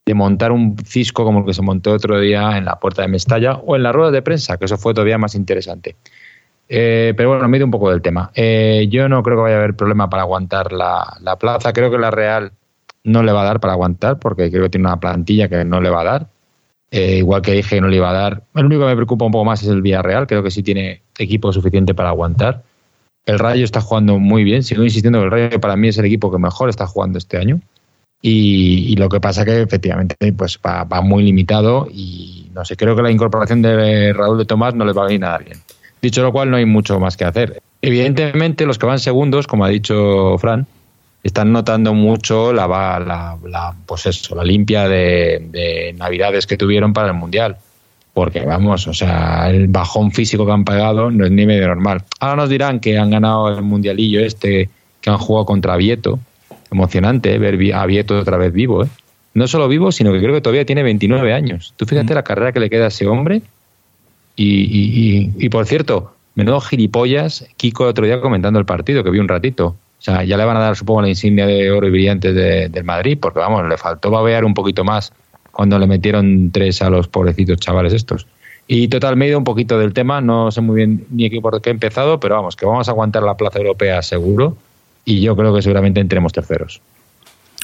[0.06, 3.08] de montar un cisco como el que se montó otro día en la puerta de
[3.08, 5.96] Mestalla o en la rueda de prensa, que eso fue todavía más interesante.
[6.68, 8.30] Eh, pero bueno, me he un poco del tema.
[8.34, 11.72] Eh, yo no creo que vaya a haber problema para aguantar la, la plaza.
[11.72, 12.52] Creo que la Real
[13.02, 15.80] no le va a dar para aguantar, porque creo que tiene una plantilla que no
[15.80, 16.26] le va a dar.
[16.92, 18.42] Eh, igual que dije que no le iba a dar.
[18.54, 20.26] El único que me preocupa un poco más es el Villarreal.
[20.26, 22.62] Creo que sí tiene equipo suficiente para aguantar.
[23.26, 24.62] El Rayo está jugando muy bien.
[24.62, 27.36] Sigo insistiendo que el Rayo para mí es el equipo que mejor está jugando este
[27.36, 27.60] año.
[28.22, 33.02] Y, lo que pasa que efectivamente pues va, muy limitado y no sé, creo que
[33.02, 35.58] la incorporación de Raúl de Tomás no le va a venir nada bien.
[36.02, 37.62] Dicho lo cual, no hay mucho más que hacer.
[37.82, 40.66] Evidentemente, los que van segundos, como ha dicho Fran,
[41.22, 46.92] están notando mucho la, la, la pues eso, la limpia de, de, navidades que tuvieron
[46.92, 47.56] para el mundial.
[48.12, 52.02] Porque vamos, o sea, el bajón físico que han pagado no es ni medio normal.
[52.18, 54.68] Ahora nos dirán que han ganado el mundialillo este,
[55.00, 56.18] que han jugado contra Vieto.
[56.70, 57.38] Emocionante ¿eh?
[57.38, 58.84] ver a Vieto otra vez vivo.
[58.84, 58.88] ¿eh?
[59.34, 61.74] No solo vivo, sino que creo que todavía tiene 29 años.
[61.76, 62.16] Tú fíjate mm.
[62.16, 63.42] la carrera que le queda a ese hombre.
[64.36, 69.04] Y, y, y, y por cierto, menudo gilipollas, Kiko el otro día comentando el partido,
[69.04, 69.66] que vi un ratito.
[69.66, 72.68] O sea, ya le van a dar, supongo, la insignia de oro y brillante de,
[72.68, 75.12] del Madrid, porque vamos, le faltó babear un poquito más
[75.52, 78.26] cuando le metieron tres a los pobrecitos chavales estos.
[78.66, 81.60] Y total, me he ido un poquito del tema, no sé muy bien ni por
[81.60, 84.56] qué he empezado, pero vamos, que vamos a aguantar la plaza europea seguro
[85.04, 86.80] y yo creo que seguramente entremos terceros.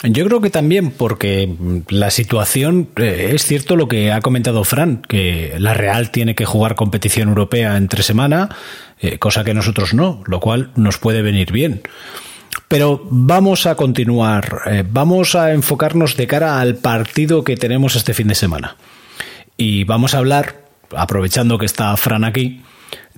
[0.03, 1.55] Yo creo que también porque
[1.89, 6.45] la situación eh, es cierto lo que ha comentado Fran, que la Real tiene que
[6.45, 8.51] jugar competición europea entre semana,
[9.01, 11.81] eh, cosa que nosotros no, lo cual nos puede venir bien.
[12.69, 18.13] Pero vamos a continuar, eh, vamos a enfocarnos de cara al partido que tenemos este
[18.13, 18.77] fin de semana.
[19.57, 20.57] Y vamos a hablar,
[20.95, 22.61] aprovechando que está Fran aquí,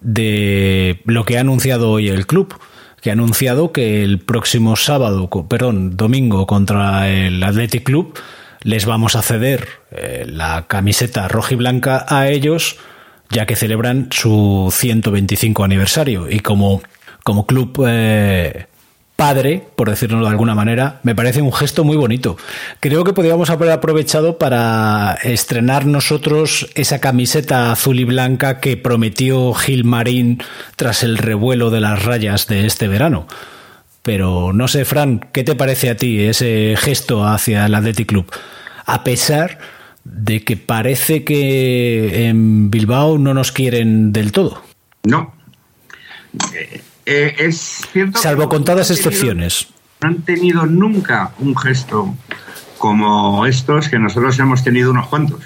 [0.01, 2.55] de lo que ha anunciado hoy el club
[3.01, 8.19] que ha anunciado que el próximo sábado, perdón, domingo contra el Athletic Club
[8.63, 12.77] les vamos a ceder eh, la camiseta roja y blanca a ellos
[13.31, 16.31] ya que celebran su 125 aniversario.
[16.31, 16.83] Y como
[17.25, 18.68] como club eh,
[19.19, 22.37] padre, por decirlo de alguna manera, me parece un gesto muy bonito.
[22.79, 29.55] Creo que podríamos haber aprovechado para estrenar nosotros esa camiseta azul y blanca que prometió
[29.55, 30.41] Gil Marín
[30.77, 33.27] tras el revuelo de las rayas de este verano.
[34.05, 38.31] Pero no sé, Fran, ¿qué te parece a ti ese gesto hacia el Athletic Club?
[38.87, 39.59] A pesar
[40.05, 44.63] de que parece que en Bilbao no nos quieren del todo.
[45.03, 45.35] No.
[46.55, 48.19] Eh, eh, es cierto.
[48.19, 49.69] Salvo contadas excepciones.
[50.03, 52.15] No han tenido nunca un gesto
[52.77, 55.41] como estos que nosotros hemos tenido unos cuantos.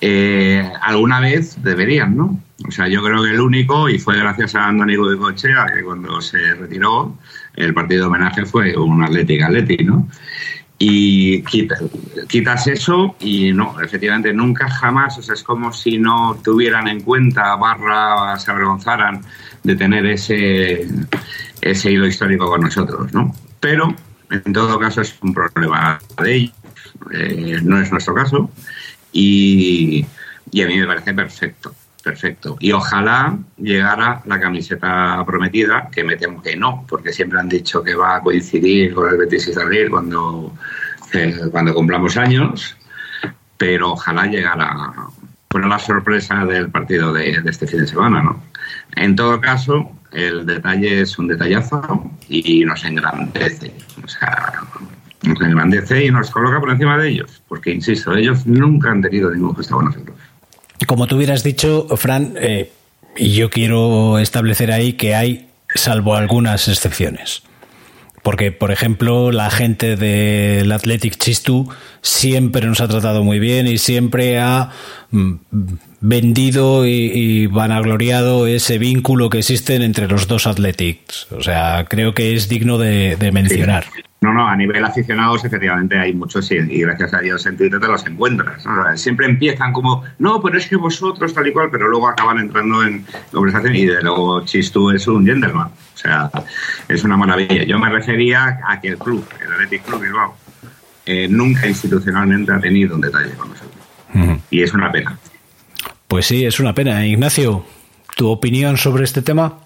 [0.00, 2.40] Eh, alguna vez deberían, ¿no?
[2.66, 5.82] O sea, yo creo que el único, y fue gracias a Andoni de Cochea, que
[5.82, 7.18] cuando se retiró,
[7.56, 10.08] el partido de homenaje fue un Atlético Atleti, ¿no?
[10.80, 11.82] Y quitas,
[12.28, 17.00] quitas eso y no, efectivamente, nunca jamás, o sea, es como si no tuvieran en
[17.00, 19.20] cuenta, barra, se avergonzaran
[19.64, 20.86] de tener ese,
[21.60, 23.34] ese hilo histórico con nosotros, ¿no?
[23.58, 23.92] Pero,
[24.30, 26.54] en todo caso, es un problema de ellos,
[27.12, 28.48] eh, no es nuestro caso,
[29.12, 30.06] y,
[30.52, 32.56] y, a mí me parece perfecto, perfecto.
[32.60, 37.82] Y ojalá llegara la camiseta prometida, que me temo que no, porque siempre han dicho
[37.82, 40.52] que va a coincidir con el 26 de abril cuando,
[41.12, 42.76] eh, cuando cumplamos años,
[43.56, 44.92] pero ojalá llegara
[45.50, 48.42] bueno, la sorpresa del partido de, este fin de semana, ¿no?
[48.96, 53.72] En todo caso, el detalle es un detallazo y nos engrandece.
[54.02, 54.52] O sea,
[55.22, 57.42] nos engrandece y nos coloca por encima de ellos.
[57.48, 60.16] Porque, insisto, ellos nunca han tenido ningún gesto con nosotros.
[60.86, 62.70] Como tú hubieras dicho, Fran, eh,
[63.16, 67.42] yo quiero establecer ahí que hay, salvo algunas excepciones.
[68.22, 71.68] Porque, por ejemplo, la gente del Athletic Chistu
[72.02, 74.70] siempre nos ha tratado muy bien y siempre ha
[75.10, 75.34] mm,
[76.00, 81.28] vendido y, y, vanagloriado ese vínculo que existen entre los dos Athletics.
[81.30, 83.84] O sea, creo que es digno de, de mencionar.
[83.84, 84.02] Sí.
[84.20, 87.78] No, no, a nivel aficionados efectivamente hay muchos y, y, gracias a Dios en Twitter
[87.78, 88.66] te los encuentras.
[88.66, 88.96] ¿no?
[88.96, 92.82] Siempre empiezan como, no, pero es que vosotros tal y cual, pero luego acaban entrando
[92.82, 95.68] en conversación y de luego Chistu es un gentleman.
[95.68, 96.30] O sea,
[96.88, 97.62] es una maravilla.
[97.62, 100.36] Yo me refería a que el club, el Athletic Club Bilbao,
[101.06, 103.84] eh, nunca institucionalmente ha tenido un detalle con nosotros.
[104.14, 104.40] Uh -huh.
[104.50, 105.16] Y es una pena.
[106.08, 107.06] Pues sí, es una pena.
[107.06, 107.64] Ignacio,
[108.16, 109.58] ¿tu opinión sobre este tema?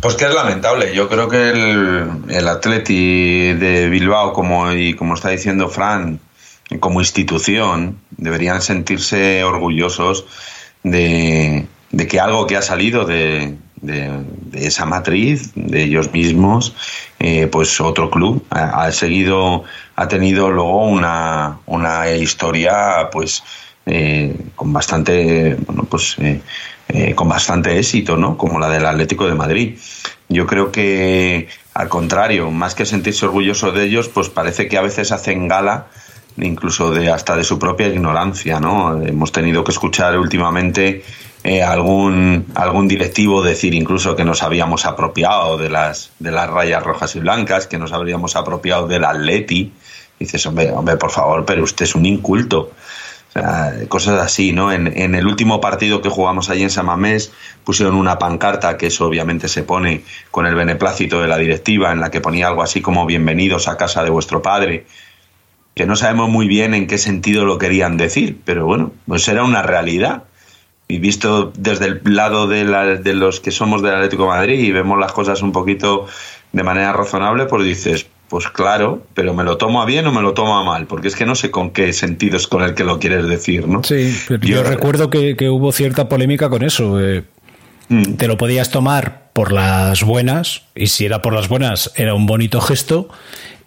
[0.00, 0.94] Pues que es lamentable.
[0.94, 6.20] Yo creo que el, el Atleti de Bilbao, como, y como está diciendo Fran,
[6.80, 10.26] como institución, deberían sentirse orgullosos
[10.82, 14.10] de, de que algo que ha salido de, de,
[14.52, 16.74] esa matriz, de ellos mismos,
[17.18, 19.64] eh, pues otro club ha, ha, seguido,
[19.96, 23.42] ha tenido luego una, una historia, pues,
[23.86, 26.40] eh, con bastante, bueno, pues, eh,
[26.88, 28.36] eh, con bastante éxito, ¿no?
[28.36, 29.78] Como la del Atlético de Madrid.
[30.28, 34.82] Yo creo que, al contrario, más que sentirse orgulloso de ellos, pues parece que a
[34.82, 35.86] veces hacen gala
[36.36, 39.02] incluso de hasta de su propia ignorancia, ¿no?
[39.02, 41.04] Hemos tenido que escuchar últimamente
[41.44, 46.82] eh, algún algún directivo decir incluso que nos habíamos apropiado de las de las rayas
[46.82, 49.72] rojas y blancas, que nos habríamos apropiado del Atleti,
[50.18, 52.72] dices, hombre, hombre, por favor, pero usted es un inculto.
[53.28, 54.72] O sea, cosas así, ¿no?
[54.72, 57.30] En, en el último partido que jugamos allí en Samamés
[57.62, 62.00] pusieron una pancarta que eso obviamente se pone con el beneplácito de la directiva en
[62.00, 64.86] la que ponía algo así como bienvenidos a casa de vuestro padre
[65.74, 69.44] que no sabemos muy bien en qué sentido lo querían decir, pero bueno, pues era
[69.44, 70.24] una realidad.
[70.88, 74.72] Y visto desde el lado de, la- de los que somos del Atlético Madrid y
[74.72, 76.06] vemos las cosas un poquito
[76.50, 80.20] de manera razonable, pues dices, pues claro, pero me lo tomo a bien o me
[80.22, 82.74] lo tomo a mal, porque es que no sé con qué sentido es con el
[82.74, 83.82] que lo quieres decir, ¿no?
[83.84, 87.00] Sí, pero yo, Yo- recuerdo que, que hubo cierta polémica con eso.
[87.00, 87.24] eh,
[87.90, 88.16] Mm.
[88.16, 92.26] Te lo podías tomar por las buenas, y si era por las buenas, era un
[92.26, 93.08] bonito gesto,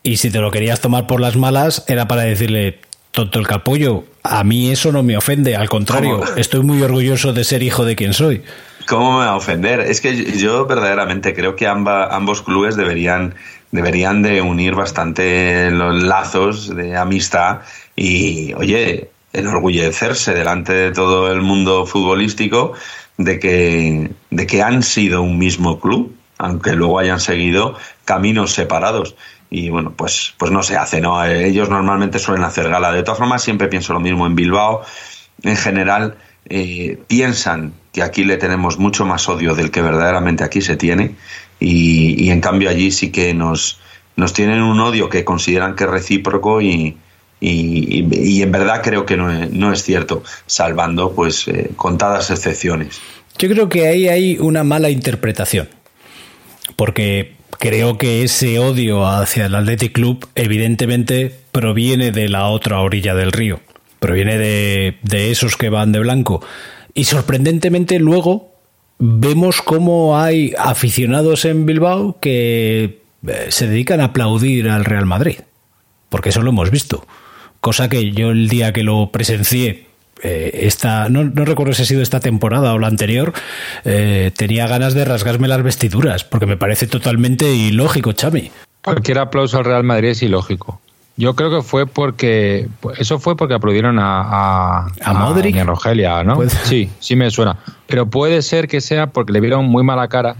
[0.03, 4.03] y si te lo querías tomar por las malas, era para decirle, tonto el capullo,
[4.21, 6.35] a mí eso no me ofende, al contrario, ¿Cómo?
[6.37, 8.43] estoy muy orgulloso de ser hijo de quien soy.
[8.87, 9.79] ¿Cómo me va a ofender?
[9.79, 13.33] Es que yo verdaderamente creo que amba- ambos clubes deberían,
[13.71, 17.61] deberían de unir bastante los lazos de amistad
[17.95, 22.73] y, oye, enorgullecerse delante de todo el mundo futbolístico
[23.17, 29.15] de que, de que han sido un mismo club, aunque luego hayan seguido caminos separados.
[29.49, 31.23] Y bueno, pues, pues no se hace, ¿no?
[31.25, 32.91] Ellos normalmente suelen hacer gala.
[32.91, 34.81] De todas formas, siempre pienso lo mismo en Bilbao.
[35.43, 36.15] En general,
[36.49, 41.15] eh, piensan que aquí le tenemos mucho más odio del que verdaderamente aquí se tiene.
[41.61, 43.79] Y, en cambio allí sí que nos,
[44.17, 46.97] nos tienen un odio que consideran que es recíproco y-
[47.43, 52.99] y en verdad creo que no es, no es cierto, salvando pues eh, contadas excepciones.
[53.39, 55.67] Yo creo que ahí hay una mala interpretación.
[56.75, 63.15] Porque creo que ese odio hacia el Athletic Club evidentemente proviene de la otra orilla
[63.15, 63.59] del río.
[63.99, 66.43] Proviene de, de esos que van de blanco.
[66.93, 68.50] Y sorprendentemente luego
[69.03, 75.39] vemos cómo hay aficionados en Bilbao que eh, se dedican a aplaudir al Real Madrid.
[76.09, 77.05] Porque eso lo hemos visto.
[77.59, 79.87] Cosa que yo el día que lo presencié,
[80.21, 83.33] eh, esta, no, no recuerdo si ha sido esta temporada o la anterior,
[83.85, 88.51] eh, tenía ganas de rasgarme las vestiduras, porque me parece totalmente ilógico, Chami.
[88.83, 90.80] Cualquier aplauso al Real Madrid es ilógico.
[91.21, 92.67] Yo creo que fue porque.
[92.97, 94.21] Eso fue porque aplaudieron a.
[94.21, 95.53] A, ¿A Modric?
[95.53, 96.41] doña Rogelia, ¿no?
[96.49, 97.59] Sí, sí me suena.
[97.85, 100.35] Pero puede ser que sea porque le vieron muy mala cara.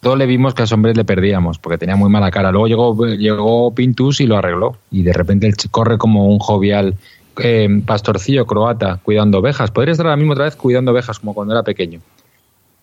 [0.00, 2.50] Todos le vimos que a esos hombres le perdíamos, porque tenía muy mala cara.
[2.50, 4.76] Luego llegó, llegó Pintus y lo arregló.
[4.90, 6.96] Y de repente él corre como un jovial
[7.38, 9.70] eh, pastorcillo croata cuidando ovejas.
[9.70, 12.00] Podría estar ahora mismo otra vez cuidando ovejas como cuando era pequeño.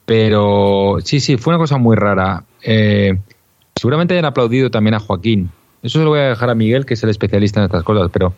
[0.05, 2.45] Pero sí, sí, fue una cosa muy rara.
[2.61, 3.17] Eh,
[3.75, 5.51] seguramente hayan aplaudido también a Joaquín.
[5.83, 8.09] Eso se lo voy a dejar a Miguel, que es el especialista en estas cosas,
[8.11, 8.33] pero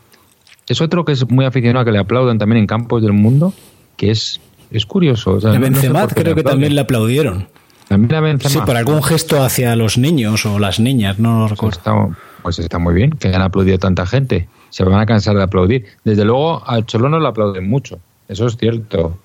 [0.68, 3.54] es otro que es muy aficionado a que le aplaudan también en campos del mundo,
[3.98, 4.42] que es,
[4.72, 5.34] es curioso.
[5.34, 7.48] O sea, A no- no sé Benzema creo que también le aplaudieron.
[7.88, 8.52] También a Benzema.
[8.52, 11.78] Sí, por algún gesto hacia los niños o las niñas, no lo Pues recuerdo.
[11.78, 14.48] está, pues está muy bien que hayan aplaudido tanta gente.
[14.72, 15.86] Se van a cansar de aplaudir.
[16.04, 18.00] Desde luego, al Cholo no le aplauden mucho.
[18.28, 19.20] Eso es cierto.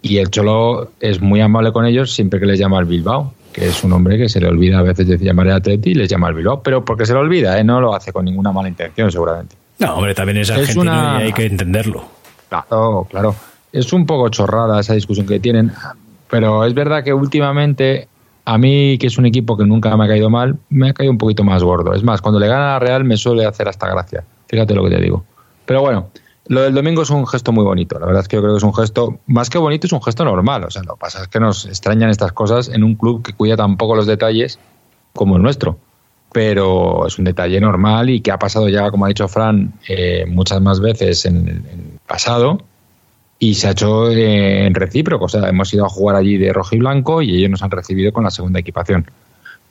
[0.00, 3.66] Y el Cholo es muy amable con ellos siempre que les llama al Bilbao, que
[3.68, 6.08] es un hombre que se le olvida a veces de llamar al Atleti y les
[6.10, 7.64] llama al Bilbao, pero porque se le olvida, ¿eh?
[7.64, 9.54] no lo hace con ninguna mala intención, seguramente.
[9.78, 12.04] No, hombre, también es Es argentino una- y hay que entenderlo.
[12.48, 13.34] Claro, claro.
[13.72, 15.72] Es un poco chorrada esa discusión que tienen,
[16.28, 18.08] pero es verdad que últimamente
[18.44, 21.12] a mí, que es un equipo que nunca me ha caído mal, me ha caído
[21.12, 21.94] un poquito más gordo.
[21.94, 24.22] Es más, cuando le gana a Real me suele hacer hasta gracia.
[24.48, 25.24] Fíjate lo que te digo.
[25.64, 26.08] Pero bueno,
[26.46, 27.98] lo del domingo es un gesto muy bonito.
[27.98, 30.02] La verdad es que yo creo que es un gesto, más que bonito, es un
[30.02, 30.64] gesto normal.
[30.64, 33.32] O sea, lo que pasa es que nos extrañan estas cosas en un club que
[33.32, 34.58] cuida tan poco los detalles
[35.14, 35.78] como el nuestro.
[36.32, 40.26] Pero es un detalle normal y que ha pasado ya, como ha dicho Fran, eh,
[40.26, 42.58] muchas más veces en el pasado
[43.38, 45.26] y se ha hecho eh, en recíproco.
[45.26, 47.70] O sea, hemos ido a jugar allí de rojo y blanco y ellos nos han
[47.70, 49.06] recibido con la segunda equipación.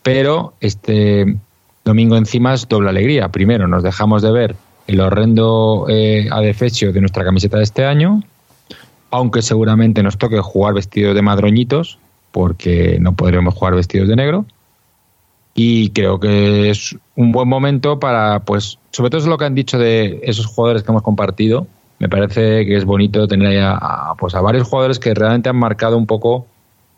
[0.02, 1.38] Pero este
[1.86, 3.30] domingo encima es doble alegría.
[3.30, 4.56] Primero, nos dejamos de ver
[4.88, 8.24] el horrendo eh, adefesio de nuestra camiseta de este año,
[9.12, 12.00] aunque seguramente nos toque jugar vestidos de madroñitos,
[12.32, 14.46] porque no podremos jugar vestidos de negro.
[15.56, 19.54] Y creo que es un buen momento para, pues, sobre todo es lo que han
[19.54, 21.68] dicho de esos jugadores que hemos compartido.
[22.00, 25.58] Me parece que es bonito tener a, a, pues, a varios jugadores que realmente han
[25.58, 26.48] marcado un poco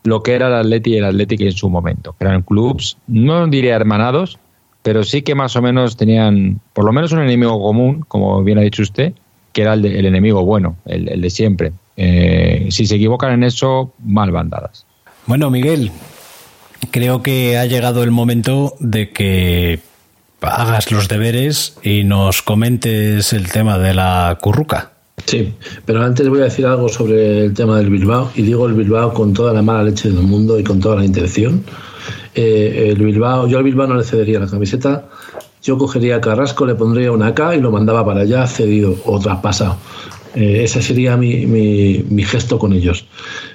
[0.04, 2.14] lo que era el Atleti y el Atlético en su momento.
[2.18, 4.38] Eran clubs, no diría hermanados,
[4.86, 8.58] pero sí que más o menos tenían por lo menos un enemigo común, como bien
[8.58, 9.14] ha dicho usted,
[9.52, 11.72] que era el, de- el enemigo bueno, el, el de siempre.
[11.96, 14.86] Eh, si se equivocan en eso, mal bandadas.
[15.26, 15.90] Bueno, Miguel,
[16.92, 19.80] creo que ha llegado el momento de que
[20.40, 24.92] hagas los deberes y nos comentes el tema de la curruca.
[25.24, 25.52] Sí,
[25.84, 29.12] pero antes voy a decir algo sobre el tema del Bilbao y digo el Bilbao
[29.12, 31.64] con toda la mala leche del mundo y con toda la intención.
[32.38, 35.08] Eh, el Bilbao, yo al Bilbao no le cedería la camiseta
[35.66, 39.76] yo cogería Carrasco, le pondría una K y lo mandaba para allá cedido o traspasado.
[40.36, 43.08] Eh, ese sería mi, mi, mi gesto con ellos.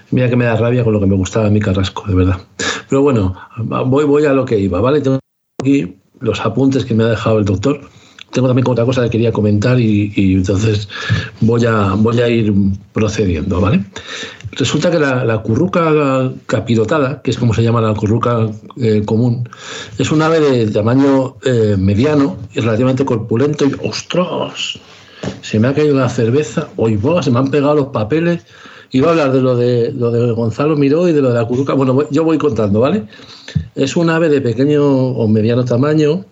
[0.09, 2.41] Mira que me da rabia con lo que me gustaba a mí Carrasco, de verdad.
[2.89, 3.37] Pero bueno,
[3.85, 4.99] voy, voy a lo que iba, ¿vale?
[4.99, 5.19] Tengo
[5.61, 7.79] aquí los apuntes que me ha dejado el doctor.
[8.31, 10.87] Tengo también otra cosa que quería comentar y, entonces
[11.41, 12.53] voy a, voy a ir
[12.93, 13.83] procediendo, ¿vale?
[14.53, 19.47] Resulta que la, curruca capirotada, que es como se llama la curruca eh, común,
[19.97, 24.79] es un ave de tamaño eh, mediano y relativamente corpulento y ¡ostras!
[25.41, 28.43] Se me ha caído la cerveza, hoy se me han pegado los papeles.
[28.91, 31.45] Iba a hablar de lo de lo de Gonzalo Miró y de lo de la
[31.45, 31.73] curruca.
[31.73, 33.03] Bueno, voy- yo voy contando, ¿vale?
[33.75, 36.25] Es un ave de pequeño o mediano tamaño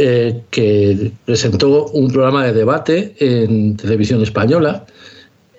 [0.00, 4.86] eh, que presentó un programa de debate en televisión española,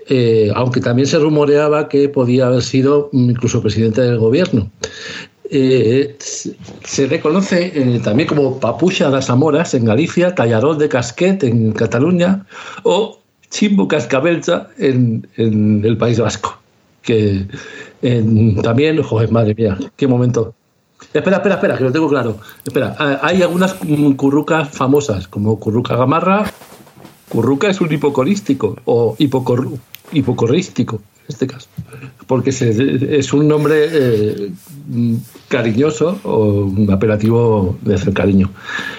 [0.08, 4.72] eh, aunque también se rumoreaba que podía haber sido incluso presidente del gobierno.
[5.52, 12.46] Eh, se- reconoce también como Papucha das Amoras en Galicia, Tallarol de Casquet en Cataluña
[12.84, 16.58] o Chimbo Cascabelcha en, el País Vasco.
[17.02, 17.46] Que
[18.64, 20.54] también, joder, madre mía, qué momento.
[21.14, 22.38] Espera, espera, espera, que lo tengo claro.
[22.66, 23.74] Espera, ah, hay algunas
[24.16, 26.46] currucas famosas, como Curruca Gamarra.
[27.30, 29.78] Curruca es un hipocorístico o hipocor-
[30.12, 31.68] hipocorrístico, en este caso,
[32.28, 34.52] porque se- es un nombre eh,
[35.48, 38.50] cariñoso o un apelativo de hacer cariño.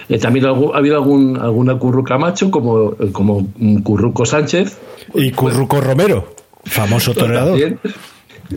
[0.08, 3.46] Eh, también ha habido algún, alguna curruca macho, como, como
[3.82, 4.76] Curruco Sánchez.
[5.14, 6.34] Y Curruco Romero,
[6.64, 7.78] famoso toreador.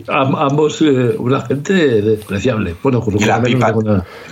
[0.08, 1.72] Ambos, eh, una gente
[2.02, 2.74] despreciable.
[2.82, 3.74] Bueno, Curruco Y la no pipa,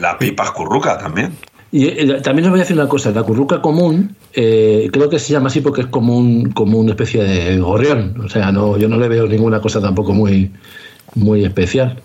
[0.01, 1.33] la pipa es curruca también.
[1.71, 5.19] Y eh, también os voy a decir una cosa, la curruca común, eh, creo que
[5.19, 8.77] se llama así porque es como, un, como una especie de gorrión, o sea, no,
[8.77, 10.51] yo no le veo ninguna cosa tampoco muy,
[11.15, 11.99] muy especial.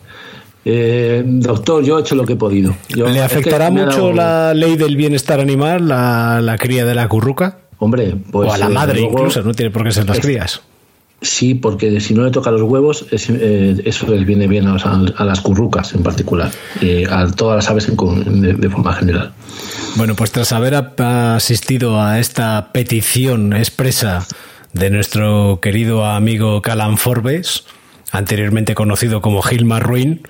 [0.63, 2.75] Eh, doctor, yo he hecho lo que he podido.
[2.89, 6.85] Yo- ¿Le es que afectará mucho dado- la ley del bienestar animal, la, la cría
[6.85, 7.57] de la curruca?
[7.79, 10.17] Hombre, pues, o a la eh, madre luego- incluso, no tiene por qué ser las
[10.17, 10.61] Es- crías.
[11.21, 14.75] Sí, porque si no le toca los huevos, es- eh, eso les viene bien a,
[14.75, 19.33] a las currucas en particular, y a todas las aves en de- de forma general.
[19.95, 24.27] Bueno, pues tras haber asistido a esta petición expresa
[24.73, 27.63] de nuestro querido amigo Calan Forbes,
[28.11, 30.21] anteriormente conocido como Gilmar Ruin,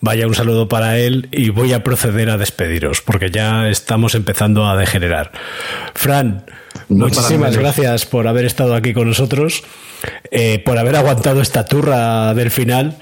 [0.00, 4.68] vaya un saludo para él y voy a proceder a despediros, porque ya estamos empezando
[4.68, 5.32] a degenerar.
[5.94, 6.44] Fran,
[6.88, 9.64] No muchísimas gracias por haber estado aquí con nosotros,
[10.30, 12.96] eh, por haber aguantado esta turra del final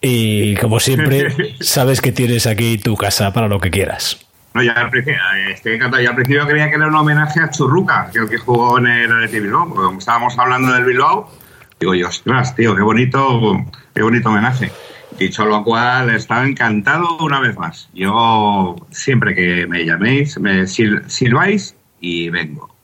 [0.00, 1.28] y como siempre,
[1.60, 4.18] sabes que tienes aquí tu casa para lo que quieras.
[4.54, 5.20] No, ya al principio,
[5.52, 6.02] estoy encantado.
[6.02, 8.78] Yo al principio creía que era un homenaje a Churruca, que es el que jugó
[8.78, 11.30] en el Athletic Bilbao, porque como estábamos hablando del Bilbao,
[11.78, 14.72] digo yo, ostras, tío, qué bonito, qué bonito homenaje.
[15.18, 17.88] Dicho lo cual, estaba encantado una vez más.
[17.94, 22.74] Yo, siempre que me llaméis, me sil- silbáis y vengo.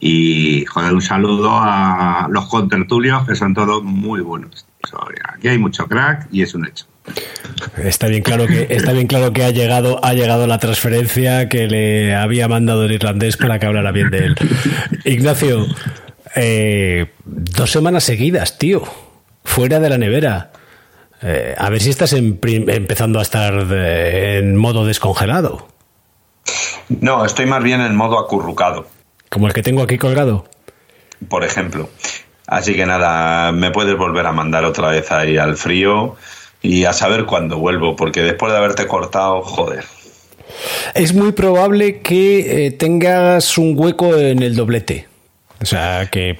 [0.00, 4.66] Y, joder, un saludo a los contertulios, que son todos muy buenos.
[5.34, 6.84] Aquí hay mucho crack y es un hecho.
[7.82, 11.66] Está bien claro que está bien claro que ha llegado ha llegado la transferencia que
[11.66, 14.36] le había mandado el irlandés para que hablara bien de él.
[15.04, 15.66] Ignacio,
[16.34, 18.82] eh, dos semanas seguidas, tío,
[19.44, 20.52] fuera de la nevera.
[21.22, 25.68] Eh, a ver si estás empezando a estar de- en modo descongelado,
[27.00, 28.86] No, estoy más bien en modo acurrucado,
[29.34, 30.46] como el que tengo aquí colgado.
[31.28, 31.90] por ejemplo.
[32.46, 36.14] Así que nada, me puedes volver a mandar otra vez ahí al frío
[36.62, 39.84] y a saber cuándo vuelvo, porque después de haberte cortado, joder.
[40.94, 45.08] Es muy probable que eh, tengas un hueco en el doblete.
[45.60, 46.38] O sea que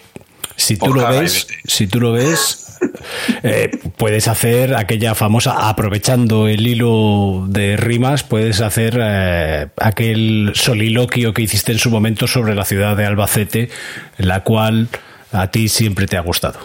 [0.65, 2.79] si tú lo Ojalá ves, si tú lo ves,
[3.43, 11.35] eh, puedes hacer aquella famosa, aprovechando el hilo de rimas, puedes hacer eh, aquel soliloquio
[11.35, 13.69] que hiciste en su momento sobre la ciudad de Albacete,
[14.17, 14.89] la cual
[15.33, 16.59] a ti siempre te ha gustado.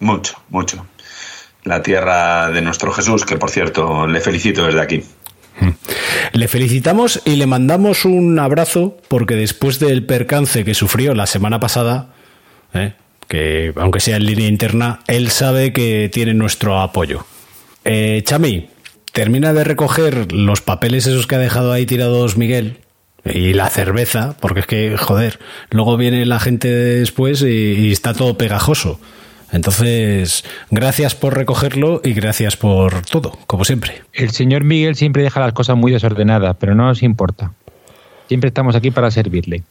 [0.00, 0.86] Mucho, mucho.
[1.62, 5.02] La tierra de nuestro Jesús, que por cierto, le felicito desde aquí.
[6.32, 11.58] Le felicitamos y le mandamos un abrazo porque después del percance que sufrió la semana
[11.58, 12.12] pasada,
[12.74, 12.92] ¿eh?
[13.28, 17.26] Que aunque sea en línea interna, él sabe que tiene nuestro apoyo.
[17.84, 18.68] Eh, Chami,
[19.12, 22.78] termina de recoger los papeles esos que ha dejado ahí tirados Miguel
[23.24, 25.38] y la cerveza, porque es que, joder,
[25.70, 29.00] luego viene la gente después y, y está todo pegajoso.
[29.52, 34.02] Entonces, gracias por recogerlo y gracias por todo, como siempre.
[34.12, 37.52] El señor Miguel siempre deja las cosas muy desordenadas, pero no nos importa.
[38.26, 39.62] Siempre estamos aquí para servirle.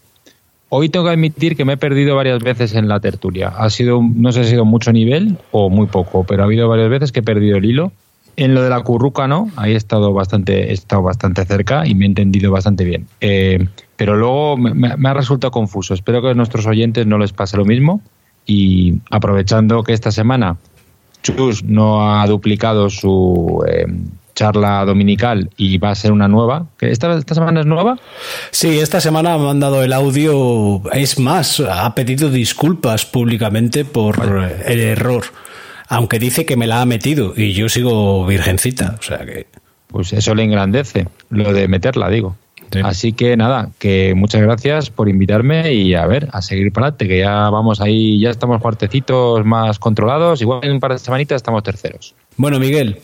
[0.75, 3.49] Hoy tengo que admitir que me he perdido varias veces en la tertulia.
[3.49, 6.67] Ha sido, no sé si ha sido mucho nivel o muy poco, pero ha habido
[6.67, 7.91] varias veces que he perdido el hilo.
[8.37, 11.93] En lo de la curruca, no, ahí he estado bastante, he estado bastante cerca y
[11.93, 13.05] me he entendido bastante bien.
[13.21, 15.93] Eh, pero luego me ha resultado confuso.
[15.93, 18.01] Espero que a nuestros oyentes no les pase lo mismo.
[18.47, 20.57] Y aprovechando que esta semana
[21.21, 23.85] Chus no ha duplicado su eh,
[24.35, 27.97] charla dominical y va a ser una nueva, esta, esta semana es nueva.
[28.51, 30.81] Sí, esta semana me han dado el audio.
[30.91, 34.19] Es más, ha pedido disculpas públicamente por
[34.65, 35.25] el error.
[35.87, 38.95] Aunque dice que me la ha metido y yo sigo virgencita.
[38.99, 39.47] O sea que.
[39.87, 42.35] Pues eso le engrandece, lo de meterla, digo.
[42.83, 47.07] Así que nada, que muchas gracias por invitarme y a ver, a seguir para adelante,
[47.07, 51.35] que ya vamos ahí, ya estamos cuartecitos más controlados, igual en un par de semanitas
[51.35, 52.15] estamos terceros.
[52.37, 52.99] Bueno, Miguel,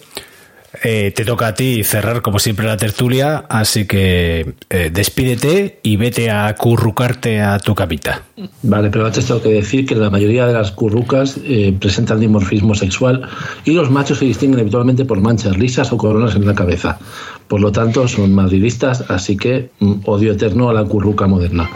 [0.83, 5.97] eh, te toca a ti cerrar como siempre la tertulia, así que eh, despídete y
[5.97, 8.23] vete a currucarte a tu capita.
[8.63, 12.75] Vale, pero antes tengo que decir que la mayoría de las currucas eh, presentan dimorfismo
[12.75, 13.27] sexual
[13.65, 16.99] y los machos se distinguen habitualmente por manchas lisas o coronas en la cabeza.
[17.47, 21.69] Por lo tanto, son madridistas, así que mm, odio eterno a la curruca moderna.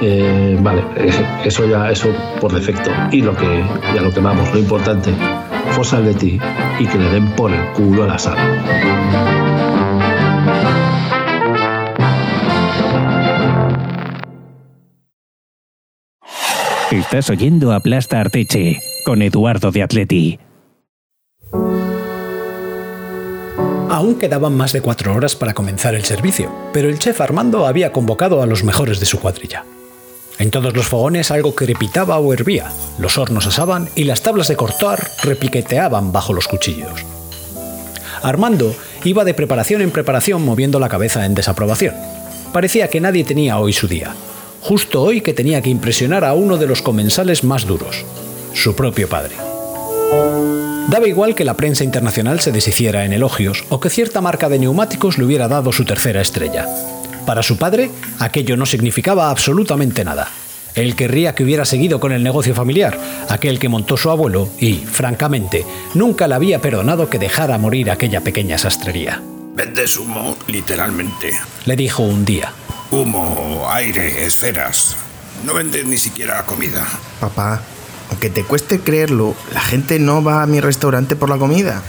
[0.00, 1.12] Eh, vale, eh,
[1.44, 2.08] eso ya, eso
[2.40, 2.90] por defecto.
[3.12, 3.64] Y lo que,
[3.94, 5.14] y a lo que vamos, lo importante,
[5.72, 6.38] fosal de ti
[6.78, 8.44] y que le den por el culo a la sala.
[16.90, 20.38] Estás oyendo Aplasta Arteche con Eduardo de Atleti.
[23.90, 27.92] Aún quedaban más de cuatro horas para comenzar el servicio, pero el chef Armando había
[27.92, 29.64] convocado a los mejores de su cuadrilla.
[30.38, 34.56] En todos los fogones algo crepitaba o hervía, los hornos asaban y las tablas de
[34.56, 37.04] cortar repiqueteaban bajo los cuchillos.
[38.22, 38.74] Armando
[39.04, 41.94] iba de preparación en preparación moviendo la cabeza en desaprobación.
[42.52, 44.14] Parecía que nadie tenía hoy su día,
[44.60, 48.04] justo hoy que tenía que impresionar a uno de los comensales más duros,
[48.54, 49.34] su propio padre.
[50.88, 54.58] Daba igual que la prensa internacional se deshiciera en elogios o que cierta marca de
[54.58, 56.66] neumáticos le hubiera dado su tercera estrella.
[57.26, 60.28] Para su padre, aquello no significaba absolutamente nada.
[60.74, 62.98] Él querría que hubiera seguido con el negocio familiar,
[63.28, 65.64] aquel que montó su abuelo, y, francamente,
[65.94, 69.22] nunca le había perdonado que dejara morir aquella pequeña sastrería.
[69.54, 71.38] Vendes humo, literalmente.
[71.64, 72.52] Le dijo un día.
[72.90, 74.96] Humo, aire, esferas.
[75.44, 76.84] No vendes ni siquiera comida.
[77.20, 77.62] Papá,
[78.10, 81.82] aunque te cueste creerlo, la gente no va a mi restaurante por la comida.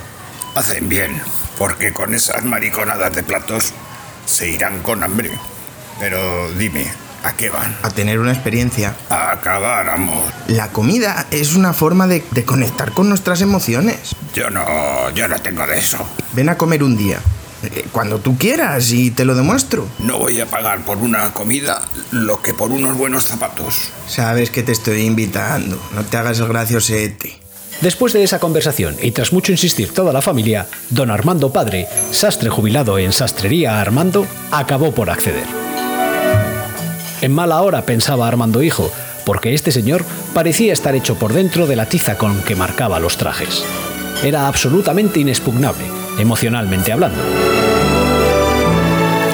[0.53, 1.19] Hacen bien,
[1.57, 3.73] porque con esas mariconadas de platos
[4.25, 5.31] se irán con hambre.
[5.99, 6.85] Pero dime,
[7.23, 7.75] ¿a qué van?
[7.83, 8.95] A tener una experiencia.
[9.09, 10.23] A acabar, amor.
[10.47, 14.15] La comida es una forma de, de conectar con nuestras emociones.
[14.33, 15.97] Yo no, yo no tengo de eso.
[16.33, 17.19] Ven a comer un día.
[17.63, 19.87] eh, Cuando tú quieras y te lo demuestro.
[19.99, 21.81] No voy a pagar por una comida
[22.11, 23.89] lo que por unos buenos zapatos.
[24.07, 25.81] Sabes que te estoy invitando.
[25.93, 27.39] No te hagas el graciosete.
[27.81, 32.49] Después de esa conversación y tras mucho insistir toda la familia, don Armando padre, sastre
[32.49, 35.45] jubilado en Sastrería Armando, acabó por acceder.
[37.21, 38.91] En mala hora pensaba Armando hijo,
[39.25, 43.17] porque este señor parecía estar hecho por dentro de la tiza con que marcaba los
[43.17, 43.63] trajes.
[44.23, 45.83] Era absolutamente inexpugnable,
[46.17, 47.21] emocionalmente hablando.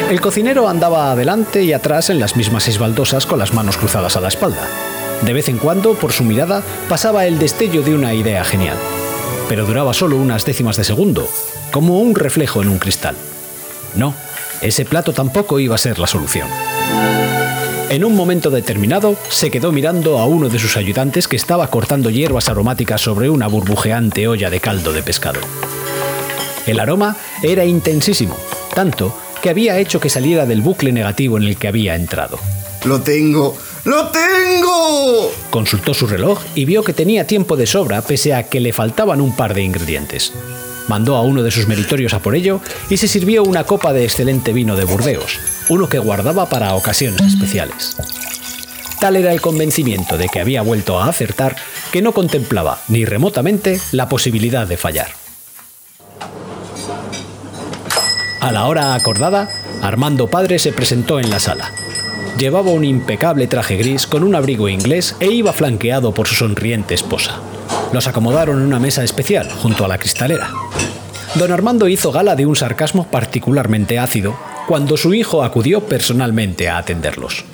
[0.09, 2.79] El cocinero andaba adelante y atrás en las mismas seis
[3.25, 4.67] con las manos cruzadas a la espalda.
[5.23, 8.77] De vez en cuando, por su mirada, pasaba el destello de una idea genial.
[9.47, 11.29] Pero duraba solo unas décimas de segundo,
[11.71, 13.15] como un reflejo en un cristal.
[13.95, 14.15] No,
[14.61, 16.47] ese plato tampoco iba a ser la solución.
[17.89, 22.09] En un momento determinado, se quedó mirando a uno de sus ayudantes que estaba cortando
[22.09, 25.41] hierbas aromáticas sobre una burbujeante olla de caldo de pescado.
[26.65, 28.37] El aroma era intensísimo,
[28.73, 32.39] tanto que había hecho que saliera del bucle negativo en el que había entrado.
[32.85, 33.57] ¡Lo tengo!
[33.83, 35.31] ¡Lo tengo!
[35.49, 39.21] Consultó su reloj y vio que tenía tiempo de sobra pese a que le faltaban
[39.21, 40.33] un par de ingredientes.
[40.87, 42.59] Mandó a uno de sus meritorios a por ello
[42.89, 45.39] y se sirvió una copa de excelente vino de Burdeos,
[45.69, 47.95] uno que guardaba para ocasiones especiales.
[48.99, 51.55] Tal era el convencimiento de que había vuelto a acertar
[51.91, 55.07] que no contemplaba ni remotamente la posibilidad de fallar.
[58.41, 59.49] A la hora acordada,
[59.81, 61.71] Armando Padre se presentó en la sala.
[62.41, 66.95] Llevaba un impecable traje gris con un abrigo inglés e iba flanqueado por su sonriente
[66.95, 67.39] esposa.
[67.93, 70.49] Los acomodaron en una mesa especial junto a la cristalera.
[71.35, 74.35] Don Armando hizo gala de un sarcasmo particularmente ácido
[74.67, 77.45] cuando su hijo acudió personalmente a atenderlos.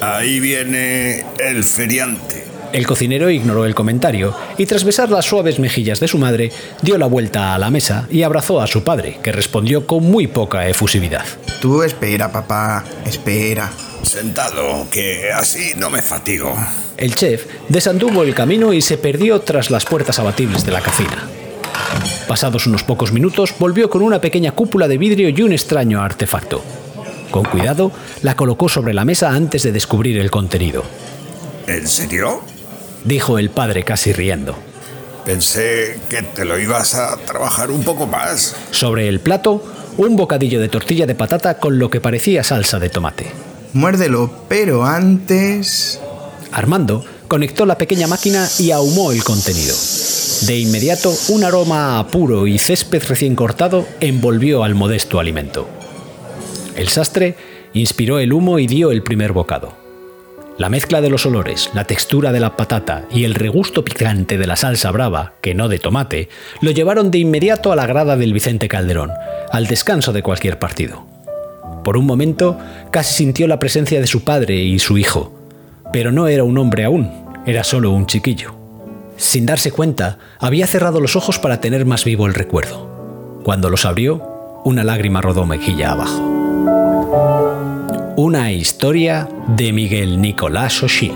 [0.00, 2.46] Ahí viene el feriante.
[2.72, 6.50] El cocinero ignoró el comentario y tras besar las suaves mejillas de su madre,
[6.80, 10.28] dio la vuelta a la mesa y abrazó a su padre, que respondió con muy
[10.28, 11.26] poca efusividad.
[11.60, 12.86] Tú espera, papá.
[13.04, 13.70] Espera.
[14.02, 16.56] Sentado, que así no me fatigo.
[16.96, 21.28] El chef desanduvo el camino y se perdió tras las puertas abatibles de la cocina.
[22.26, 26.62] Pasados unos pocos minutos, volvió con una pequeña cúpula de vidrio y un extraño artefacto.
[27.30, 30.84] Con cuidado, la colocó sobre la mesa antes de descubrir el contenido.
[31.66, 32.42] ¿En serio?
[33.04, 34.56] Dijo el padre casi riendo.
[35.24, 38.56] Pensé que te lo ibas a trabajar un poco más.
[38.70, 39.62] Sobre el plato,
[39.96, 43.49] un bocadillo de tortilla de patata con lo que parecía salsa de tomate.
[43.72, 46.00] Muérdelo, pero antes...
[46.52, 49.74] Armando conectó la pequeña máquina y ahumó el contenido.
[50.46, 55.68] De inmediato, un aroma a puro y césped recién cortado envolvió al modesto alimento.
[56.74, 57.36] El sastre
[57.72, 59.74] inspiró el humo y dio el primer bocado.
[60.58, 64.46] La mezcla de los olores, la textura de la patata y el regusto picante de
[64.46, 66.28] la salsa brava, que no de tomate,
[66.60, 69.10] lo llevaron de inmediato a la grada del Vicente Calderón,
[69.52, 71.09] al descanso de cualquier partido.
[71.84, 72.58] Por un momento
[72.90, 75.32] casi sintió la presencia de su padre y su hijo,
[75.92, 77.10] pero no era un hombre aún,
[77.46, 78.54] era solo un chiquillo.
[79.16, 83.40] Sin darse cuenta, había cerrado los ojos para tener más vivo el recuerdo.
[83.44, 86.20] Cuando los abrió, una lágrima rodó mejilla abajo.
[88.16, 91.12] Una historia de Miguel Nicolás Oshí.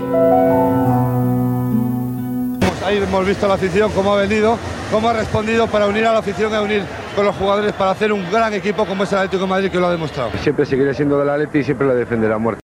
[2.85, 4.59] Ahí hemos visto a la afición cómo ha venido,
[4.91, 6.83] cómo ha respondido para unir a la afición y unir
[7.15, 9.79] con los jugadores para hacer un gran equipo como es el Atlético de Madrid que
[9.79, 10.29] lo ha demostrado.
[10.43, 12.61] Siempre seguiré siendo del Atleti y siempre lo defenderé a muerte.